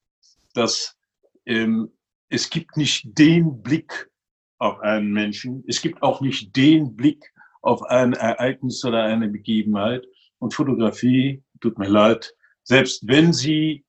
dass 0.53 0.97
ähm, 1.45 1.91
es 2.29 2.49
gibt 2.49 2.77
nicht 2.77 3.17
den 3.17 3.61
Blick 3.61 4.09
auf 4.57 4.79
einen 4.79 5.11
Menschen, 5.11 5.63
es 5.67 5.81
gibt 5.81 6.01
auch 6.01 6.21
nicht 6.21 6.55
den 6.55 6.95
Blick 6.95 7.33
auf 7.61 7.83
ein 7.83 8.13
Ereignis 8.13 8.85
oder 8.85 9.03
eine 9.03 9.27
Begebenheit 9.27 10.05
und 10.39 10.53
Fotografie, 10.53 11.43
tut 11.59 11.77
mir 11.77 11.89
leid, 11.89 12.33
selbst 12.63 13.05
wenn 13.07 13.33
sie 13.33 13.83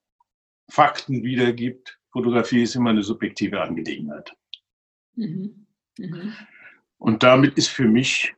Fakten 0.69 1.23
wiedergibt, 1.23 2.01
Fotografie 2.13 2.63
ist 2.63 2.75
immer 2.75 2.91
eine 2.91 3.03
subjektive 3.03 3.61
Angelegenheit. 3.61 4.37
Mhm. 5.15 5.67
Mhm. 5.99 6.33
Und 6.99 7.23
damit 7.23 7.57
ist 7.57 7.69
für 7.69 7.89
mich, 7.89 8.35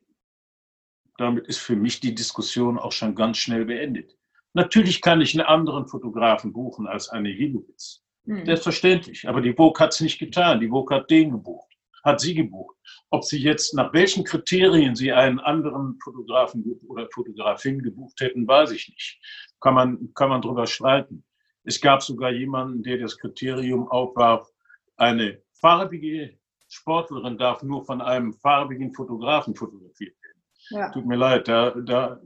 damit 1.19 1.47
ist 1.49 1.59
für 1.59 1.77
mich 1.77 2.01
die 2.01 2.15
Diskussion 2.15 2.79
auch 2.79 2.93
schon 2.93 3.15
ganz 3.15 3.39
schnell 3.39 3.65
beendet. 3.67 4.17
Natürlich 4.55 5.03
kann 5.03 5.21
ich 5.21 5.35
einen 5.35 5.47
anderen 5.47 5.87
Fotografen 5.89 6.53
buchen 6.53 6.87
als 6.87 7.09
Anne 7.09 7.31
Hilowitz. 7.31 8.03
Mhm. 8.25 8.47
Selbstverständlich. 8.47 9.29
Aber 9.29 9.41
die 9.41 9.53
Vogue 9.53 9.79
hat 9.81 9.93
es 9.93 10.01
nicht 10.01 10.19
getan. 10.19 10.61
Die 10.61 10.69
Vogue 10.69 10.97
hat 10.97 11.11
den 11.11 11.33
gebucht, 11.33 11.77
hat 12.05 12.21
sie 12.21 12.35
gebucht. 12.35 12.77
Ob 13.11 13.25
sie 13.25 13.39
jetzt 13.39 13.75
nach 13.75 13.93
welchen 13.93 14.25
Kriterien 14.25 14.95
sie 14.95 15.13
einen 15.13 15.41
anderen 15.41 15.99
Fotografen 16.03 16.65
oder 16.89 17.09
Fotografin 17.13 17.83
gebucht 17.83 18.21
hätten, 18.21 18.47
weiß 18.47 18.71
ich 18.71 18.89
nicht. 18.89 19.21
Kann 19.61 19.75
man, 19.75 20.15
kann 20.15 20.31
man 20.31 20.43
drüber 20.43 20.67
streiten. 20.67 21.25
Es 21.65 21.81
gab 21.81 22.03
sogar 22.03 22.31
jemanden, 22.31 22.83
der 22.83 22.99
das 22.99 23.19
Kriterium 23.19 23.89
aufwarf, 23.89 24.49
eine 24.97 25.43
farbige 25.53 26.39
Sportlerin 26.69 27.39
darf 27.39 27.63
nur 27.63 27.85
von 27.85 28.01
einem 28.01 28.33
farbigen 28.35 28.93
Fotografen 28.93 29.55
fotografiert 29.55 30.15
werden. 30.23 30.43
Ja. 30.71 30.91
Tut 30.91 31.07
mir 31.07 31.17
leid, 31.17 31.49
da, 31.49 31.71
da, 31.71 32.21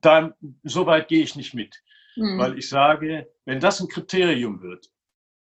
da, 0.00 0.34
so 0.62 0.86
weit 0.86 1.08
gehe 1.08 1.22
ich 1.22 1.36
nicht 1.36 1.54
mit. 1.54 1.74
Mhm. 2.16 2.38
Weil 2.38 2.58
ich 2.58 2.68
sage, 2.68 3.28
wenn 3.44 3.60
das 3.60 3.80
ein 3.80 3.88
Kriterium 3.88 4.60
wird, 4.60 4.90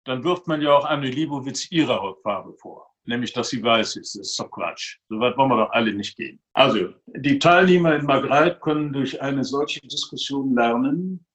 dann 0.06 0.24
wirft 0.24 0.48
man 0.48 0.62
ja 0.62 0.74
auch 0.74 0.86
Anne 0.86 1.10
Libowitz 1.10 1.72
ihre 1.72 2.00
Hautfarbe 2.02 2.54
vor. 2.54 2.88
Nämlich, 3.06 3.34
dass 3.34 3.50
sie 3.50 3.64
weiß 3.64 3.96
ist. 3.96 4.16
Das 4.16 4.30
ist 4.30 4.40
doch 4.40 4.52
Quatsch. 4.52 5.00
So 5.10 5.20
weit 5.20 5.36
wollen 5.36 5.50
wir 5.50 5.58
doch 5.58 5.72
alle 5.72 5.92
nicht 5.92 6.16
gehen. 6.16 6.40
Also, 6.54 6.94
die 7.08 7.40
Teilnehmer 7.40 7.96
in 7.96 8.06
Magreit 8.06 8.62
können 8.62 8.94
durch 8.94 9.20
eine 9.22 9.44
solche 9.44 9.82
Diskussion 9.82 10.54
lernen, 10.54 11.26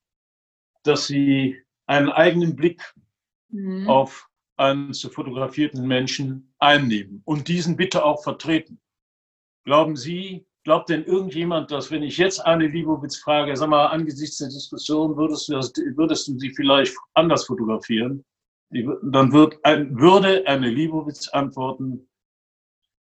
dass 0.86 1.06
sie 1.06 1.56
einen 1.86 2.10
eigenen 2.10 2.56
Blick 2.56 2.82
mhm. 3.50 3.88
auf 3.88 4.28
einen 4.56 4.92
zu 4.92 5.10
fotografierten 5.10 5.86
Menschen 5.86 6.54
einnehmen 6.58 7.22
und 7.24 7.48
diesen 7.48 7.76
bitte 7.76 8.04
auch 8.04 8.22
vertreten. 8.22 8.80
Glauben 9.64 9.96
Sie, 9.96 10.46
glaubt 10.64 10.88
denn 10.88 11.04
irgendjemand, 11.04 11.70
dass 11.70 11.90
wenn 11.90 12.02
ich 12.02 12.16
jetzt 12.16 12.44
Anne 12.44 12.68
Liebowitz 12.68 13.16
frage, 13.18 13.56
sag 13.56 13.68
mal, 13.68 13.86
angesichts 13.86 14.38
der 14.38 14.48
Diskussion, 14.48 15.16
würdest 15.16 15.48
du, 15.48 15.52
das, 15.54 15.72
würdest 15.94 16.28
du 16.28 16.38
sie 16.38 16.54
vielleicht 16.54 16.96
anders 17.14 17.44
fotografieren? 17.44 18.24
Dann 18.70 19.32
wird 19.32 19.58
ein, 19.64 19.98
würde 19.98 20.46
Anne 20.46 20.70
Liebowitz 20.70 21.28
antworten, 21.28 22.08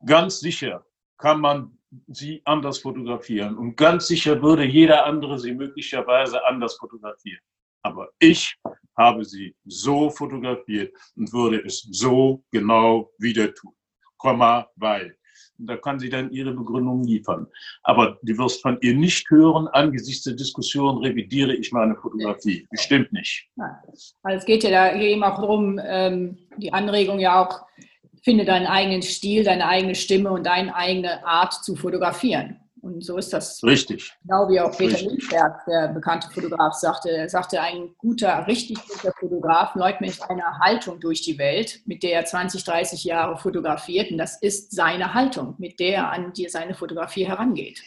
ganz 0.06 0.40
sicher 0.40 0.86
kann 1.18 1.42
man 1.42 1.78
sie 2.08 2.42
anders 2.46 2.80
fotografieren 2.80 3.58
und 3.58 3.76
ganz 3.76 4.08
sicher 4.08 4.42
würde 4.42 4.64
jeder 4.64 5.06
andere 5.06 5.38
sie 5.38 5.54
möglicherweise 5.54 6.46
anders 6.46 6.78
fotografieren. 6.78 7.42
Aber 7.84 8.10
ich 8.20 8.56
habe 8.98 9.24
sie 9.24 9.56
so 9.66 10.10
fotografiert 10.10 10.94
und 11.16 11.32
würde 11.34 11.64
es 11.66 11.88
so 11.92 12.44
genau 12.52 13.12
wieder 13.18 13.54
tun. 13.54 13.74
Komma, 14.18 14.68
weil. 14.76 15.16
Und 15.58 15.68
da 15.68 15.78
kann 15.78 16.00
sie 16.00 16.10
dann 16.10 16.32
ihre 16.32 16.54
Begründung 16.54 17.04
liefern. 17.04 17.48
Aber 17.84 18.18
du 18.22 18.38
wirst 18.38 18.62
von 18.62 18.78
ihr 18.82 18.96
nicht 18.96 19.30
hören, 19.30 19.68
angesichts 19.68 20.24
der 20.24 20.34
Diskussion 20.34 20.98
revidiere 20.98 21.54
ich 21.56 21.72
meine 21.72 21.96
Fotografie. 21.96 22.68
Bestimmt 22.70 23.12
nicht. 23.14 23.48
Also 24.24 24.38
es 24.40 24.46
geht 24.46 24.64
ja 24.64 24.70
da 24.72 24.96
eben 25.00 25.24
auch 25.24 25.36
darum, 25.36 25.80
ähm, 25.84 26.38
die 26.58 26.74
Anregung 26.74 27.20
ja 27.20 27.44
auch, 27.44 27.62
finde 28.24 28.46
deinen 28.46 28.68
eigenen 28.68 29.02
Stil, 29.02 29.44
deine 29.44 29.68
eigene 29.68 29.96
Stimme 29.96 30.32
und 30.32 30.46
deine 30.46 30.76
eigene 30.76 31.26
Art 31.26 31.54
zu 31.64 31.76
fotografieren. 31.76 32.61
Und 32.82 33.04
so 33.04 33.18
ist 33.18 33.32
das. 33.32 33.64
Richtig. 33.64 34.12
Genau 34.24 34.50
wie 34.50 34.60
auch 34.60 34.76
Peter 34.76 34.98
Lindbergh, 34.98 35.56
der 35.68 35.90
bekannte 35.90 36.30
Fotograf, 36.30 36.74
sagte. 36.74 37.12
Er 37.12 37.30
sagte, 37.30 37.62
ein 37.62 37.94
guter, 37.98 38.48
richtig 38.48 38.78
guter 38.88 39.14
Fotograf 39.20 39.76
läuft 39.76 40.02
mit 40.02 40.20
einer 40.30 40.60
Haltung 40.60 41.00
durch 41.00 41.22
die 41.22 41.38
Welt, 41.38 41.82
mit 41.86 42.02
der 42.02 42.14
er 42.14 42.26
20, 42.26 42.64
30 42.64 43.04
Jahre 43.04 43.38
fotografiert. 43.38 44.12
Und 44.12 44.18
das 44.18 44.42
ist 44.42 44.72
seine 44.72 45.14
Haltung, 45.14 45.56
mit 45.60 45.80
der 45.80 45.96
er 45.96 46.12
an 46.12 46.34
die, 46.34 46.50
seine 46.50 46.74
Fotografie 46.74 47.28
herangeht. 47.28 47.84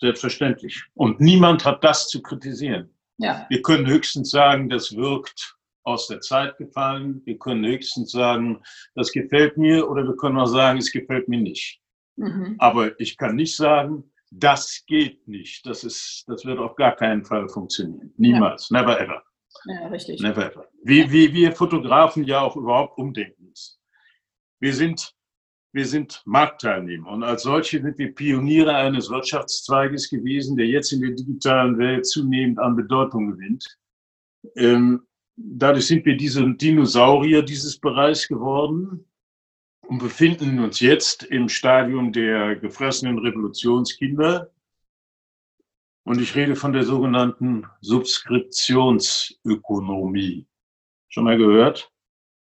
Selbstverständlich. 0.00 0.84
Und 0.94 1.20
niemand 1.20 1.64
hat 1.64 1.82
das 1.82 2.08
zu 2.08 2.22
kritisieren. 2.22 2.90
Ja. 3.16 3.46
Wir 3.48 3.62
können 3.62 3.86
höchstens 3.86 4.30
sagen, 4.30 4.68
das 4.68 4.94
wirkt 4.94 5.56
aus 5.82 6.06
der 6.06 6.20
Zeit 6.20 6.56
gefallen. 6.56 7.20
Wir 7.24 7.36
können 7.36 7.64
höchstens 7.64 8.12
sagen, 8.12 8.62
das 8.94 9.10
gefällt 9.10 9.56
mir. 9.56 9.90
Oder 9.90 10.04
wir 10.04 10.16
können 10.16 10.38
auch 10.38 10.46
sagen, 10.46 10.78
es 10.78 10.92
gefällt 10.92 11.28
mir 11.28 11.40
nicht. 11.40 11.80
Mhm. 12.18 12.56
Aber 12.58 12.98
ich 13.00 13.16
kann 13.16 13.36
nicht 13.36 13.56
sagen, 13.56 14.10
das 14.30 14.84
geht 14.86 15.26
nicht. 15.26 15.64
Das, 15.66 15.84
ist, 15.84 16.24
das 16.26 16.44
wird 16.44 16.58
auf 16.58 16.76
gar 16.76 16.94
keinen 16.94 17.24
Fall 17.24 17.48
funktionieren. 17.48 18.12
Niemals. 18.16 18.68
Ja. 18.70 18.80
Never 18.80 19.00
ever. 19.00 19.22
Ja, 19.64 19.86
richtig. 19.88 20.20
Never 20.20 20.50
ever. 20.50 20.68
Wie, 20.82 21.10
wie 21.10 21.32
wir 21.32 21.52
Fotografen 21.52 22.24
ja 22.24 22.40
auch 22.40 22.56
überhaupt 22.56 22.98
umdenken 22.98 23.48
müssen. 23.48 23.78
Wir 24.60 24.74
sind, 24.74 25.14
wir 25.72 25.86
sind 25.86 26.22
Marktteilnehmer 26.26 27.10
und 27.10 27.22
als 27.22 27.42
solche 27.42 27.80
sind 27.80 27.96
wir 27.96 28.14
Pioniere 28.14 28.74
eines 28.74 29.08
Wirtschaftszweiges 29.08 30.10
gewesen, 30.10 30.56
der 30.56 30.66
jetzt 30.66 30.92
in 30.92 31.00
der 31.00 31.12
digitalen 31.12 31.78
Welt 31.78 32.06
zunehmend 32.06 32.58
an 32.58 32.76
Bedeutung 32.76 33.30
gewinnt. 33.32 33.64
Ähm, 34.56 35.06
dadurch 35.36 35.86
sind 35.86 36.04
wir 36.04 36.16
diese 36.16 36.46
Dinosaurier 36.54 37.42
dieses 37.42 37.78
Bereichs 37.78 38.26
geworden 38.26 39.07
und 39.88 39.98
befinden 39.98 40.60
uns 40.60 40.78
jetzt 40.80 41.24
im 41.24 41.48
Stadium 41.48 42.12
der 42.12 42.56
gefressenen 42.56 43.18
Revolutionskinder. 43.18 44.50
Und 46.04 46.20
ich 46.20 46.34
rede 46.34 46.56
von 46.56 46.74
der 46.74 46.84
sogenannten 46.84 47.64
Subskriptionsökonomie. 47.80 50.46
Schon 51.08 51.24
mal 51.24 51.38
gehört? 51.38 51.90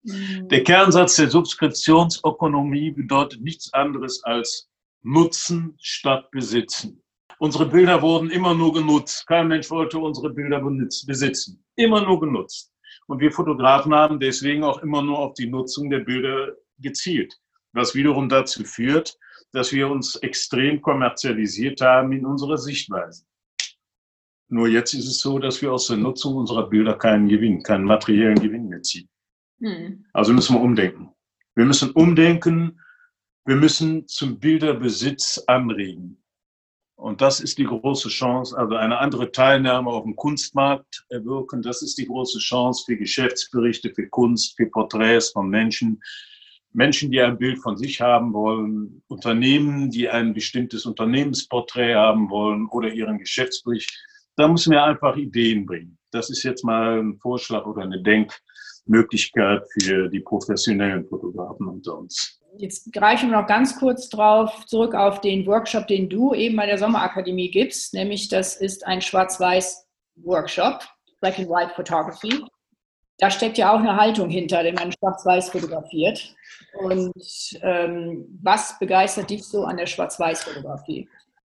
Mhm. 0.04 0.49
Der 0.49 0.65
Kernsatz 0.65 1.15
der 1.15 1.30
Subskriptionsökonomie 1.30 2.91
bedeutet 2.91 3.39
nichts 3.41 3.71
anderes 3.71 4.21
als 4.25 4.69
Nutzen 5.02 5.78
statt 5.80 6.30
Besitzen. 6.32 7.02
Unsere 7.38 7.67
Bilder 7.67 8.02
wurden 8.02 8.32
immer 8.32 8.54
nur 8.54 8.73
genutzt. 8.73 9.25
Kein 9.28 9.47
Mensch 9.47 9.69
wollte 9.69 9.97
unsere 9.97 10.30
Bilder 10.30 10.60
besitzen. 10.60 11.63
Immer 11.78 12.04
nur 12.04 12.19
genutzt. 12.19 12.73
Und 13.08 13.21
wir 13.21 13.32
Fotografen 13.32 13.95
haben 13.95 14.19
deswegen 14.19 14.65
auch 14.65 14.84
immer 14.84 15.02
nur 15.02 15.19
auf 15.19 15.36
die 15.36 15.47
Nutzung 15.47 15.89
der 15.89 15.99
Bilder 15.99 16.54
gezielt, 16.81 17.39
was 17.73 17.95
wiederum 17.95 18.29
dazu 18.29 18.63
führt, 18.63 19.17
dass 19.51 19.71
wir 19.71 19.89
uns 19.89 20.15
extrem 20.17 20.81
kommerzialisiert 20.81 21.81
haben 21.81 22.11
in 22.11 22.25
unserer 22.25 22.57
Sichtweise. 22.57 23.25
Nur 24.49 24.67
jetzt 24.67 24.93
ist 24.93 25.07
es 25.07 25.19
so, 25.19 25.37
dass 25.37 25.61
wir 25.61 25.71
aus 25.71 25.87
der 25.87 25.97
Nutzung 25.97 26.35
unserer 26.35 26.67
Bilder 26.67 26.95
keinen 26.95 27.27
Gewinn, 27.27 27.61
keinen 27.61 27.83
materiellen 27.83 28.39
Gewinn 28.39 28.67
mehr 28.67 28.81
ziehen. 28.81 29.07
Hm. 29.59 30.05
Also 30.13 30.33
müssen 30.33 30.55
wir 30.55 30.61
umdenken. 30.61 31.09
Wir 31.55 31.65
müssen 31.65 31.91
umdenken, 31.91 32.79
wir 33.45 33.55
müssen 33.55 34.07
zum 34.07 34.39
Bilderbesitz 34.39 35.43
anregen. 35.47 36.21
Und 36.95 37.21
das 37.21 37.39
ist 37.39 37.57
die 37.57 37.63
große 37.63 38.09
Chance, 38.09 38.57
also 38.57 38.75
eine 38.75 38.97
andere 38.97 39.31
Teilnahme 39.31 39.89
auf 39.89 40.03
dem 40.03 40.15
Kunstmarkt 40.15 41.05
erwirken. 41.09 41.61
Das 41.61 41.81
ist 41.81 41.97
die 41.97 42.05
große 42.05 42.39
Chance 42.39 42.83
für 42.85 42.97
Geschäftsberichte, 42.97 43.93
für 43.93 44.07
Kunst, 44.09 44.57
für 44.57 44.65
Porträts 44.65 45.29
von 45.29 45.49
Menschen, 45.49 46.01
Menschen, 46.73 47.12
die 47.12 47.21
ein 47.21 47.38
Bild 47.38 47.60
von 47.60 47.77
sich 47.77 47.99
haben 48.01 48.34
wollen, 48.34 49.01
Unternehmen, 49.08 49.89
die 49.89 50.10
ein 50.10 50.34
bestimmtes 50.34 50.86
Unternehmensporträt 50.86 51.95
haben 51.95 52.29
wollen 52.29 52.67
oder 52.67 52.89
ihren 52.89 53.17
Geschäftsbericht. 53.17 53.91
Da 54.36 54.47
müssen 54.47 54.71
wir 54.71 54.84
einfach 54.84 55.17
Ideen 55.17 55.65
bringen. 55.65 55.97
Das 56.12 56.29
ist 56.29 56.43
jetzt 56.43 56.63
mal 56.63 56.99
ein 56.99 57.17
Vorschlag 57.17 57.65
oder 57.65 57.82
eine 57.82 58.01
Denkmöglichkeit 58.01 59.63
für 59.73 60.10
die 60.10 60.19
professionellen 60.19 61.05
Fotografen 61.05 61.67
unter 61.67 61.97
uns. 61.97 62.39
Jetzt 62.58 62.91
greifen 62.93 63.29
wir 63.29 63.41
noch 63.41 63.47
ganz 63.47 63.77
kurz 63.77 64.10
drauf 64.10 64.65
zurück 64.65 64.95
auf 64.95 65.21
den 65.21 65.45
Workshop, 65.45 65.88
den 65.88 66.10
du 66.10 66.34
eben 66.34 66.55
bei 66.55 66.65
der 66.65 66.77
Sommerakademie 66.77 67.51
gibst, 67.51 67.93
nämlich 67.93 68.27
das 68.27 68.60
ist 68.60 68.86
ein 68.88 69.01
Schwarz-Weiß-Workshop, 69.01 70.84
Black 71.21 71.38
and 71.38 71.49
White 71.49 71.73
Photography 71.75 72.43
da 73.19 73.29
steckt 73.29 73.58
ja 73.58 73.73
auch 73.73 73.79
eine 73.79 73.95
Haltung 73.97 74.29
hinter, 74.29 74.63
wenn 74.63 74.75
man 74.75 74.91
schwarz-weiß 74.91 75.49
fotografiert. 75.49 76.36
Und 76.73 77.60
ähm, 77.62 78.39
was 78.41 78.79
begeistert 78.79 79.29
dich 79.29 79.43
so 79.43 79.65
an 79.65 79.77
der 79.77 79.86
Schwarz-Weiß-Fotografie? 79.88 81.08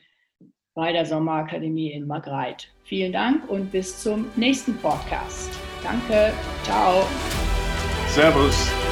bei 0.74 0.92
der 0.92 1.06
Sommerakademie 1.06 1.92
in 1.92 2.06
Magreit. 2.06 2.68
Vielen 2.84 3.12
Dank 3.12 3.50
und 3.50 3.72
bis 3.72 4.04
zum 4.04 4.28
nächsten 4.36 4.76
Podcast. 4.78 5.50
Danke. 5.84 6.34
Ciao. 6.64 7.08
Servus. 8.10 8.87